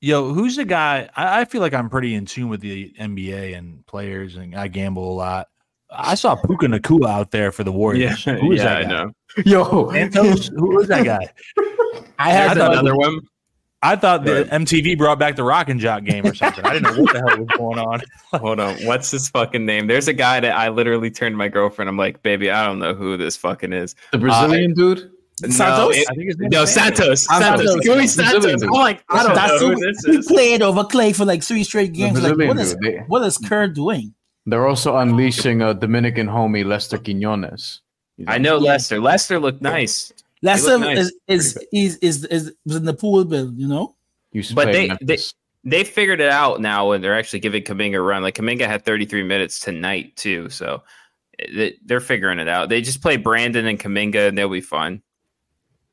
[0.00, 1.08] Yo, who's the guy?
[1.14, 4.68] I, I feel like I'm pretty in tune with the NBA and players, and I
[4.68, 5.48] gamble a lot.
[5.90, 8.24] I saw Puka Nacua out there for the Warriors.
[8.24, 8.88] Who is yeah, that I guy?
[8.88, 9.12] know.
[9.44, 10.48] Yo, Santos?
[10.48, 11.28] Who is that guy?
[12.18, 13.20] I I had Another one.
[13.84, 14.50] I thought the Right.
[14.50, 16.64] MTV brought back the Rock and Jock game or something.
[16.64, 18.00] I didn't know what the hell was going on.
[18.40, 18.76] Hold on.
[18.84, 19.88] What's his fucking name?
[19.88, 21.88] There's a guy that I literally turned to my girlfriend.
[21.88, 23.94] I'm like, baby, I don't know who this fucking is.
[24.12, 25.10] the uh, Brazilian dude.
[25.40, 25.58] Santos?
[25.58, 27.24] No, it- I think his name no is Santos.
[27.26, 27.58] Santos.
[27.66, 27.80] Santos.
[27.84, 28.62] Give Santos.
[28.62, 30.26] I'm like, I don't That's know who- who this he is.
[30.28, 32.22] played over Clay for like three straight games.
[32.22, 32.82] Like, Brazilian what is dude.
[32.84, 34.14] They- what is Kerr doing?
[34.46, 37.80] They're also unleashing a Dominican homie, Lester Quinones.
[38.16, 38.70] He's I know Yeah.
[38.72, 39.00] Lester.
[39.00, 40.12] Lester looked nice.
[40.42, 40.98] Lester nice.
[40.98, 43.96] is is, is is is was in the pool bill, you know.
[44.32, 45.18] Used to But they- they-
[45.64, 48.22] They figured it out now, and they're actually giving Kuminga a run.
[48.22, 50.82] Like Kuminga had 33 minutes tonight too, so
[51.38, 52.68] they- they're figuring it out.
[52.68, 55.02] They just play Brandin and Kuminga, and they'll be fun.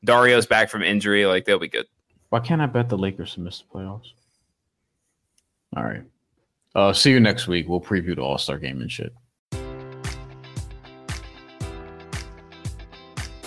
[0.04, 1.86] Dario's back from injury, like they'll be good.
[2.30, 4.08] Why can't I bet the Lakers to miss the playoffs?
[5.76, 6.02] All right.
[6.74, 7.68] Uh, see you next week.
[7.68, 9.14] We'll preview the All Star game and shit.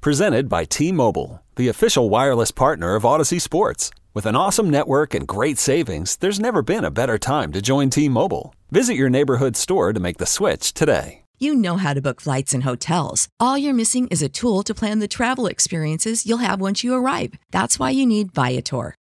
[0.00, 3.90] Presented by T Mobile, the official wireless partner of Audacy Sports.
[4.14, 7.90] With an awesome network and great savings, there's never been a better time to join
[7.90, 8.54] T Mobile.
[8.70, 11.24] Visit your neighborhood store to make the switch today.
[11.40, 13.28] You know how to book flights and hotels.
[13.40, 16.94] All you're missing is a tool to plan the travel experiences you'll have once you
[16.94, 17.34] arrive.
[17.50, 18.94] That's why you need Viator.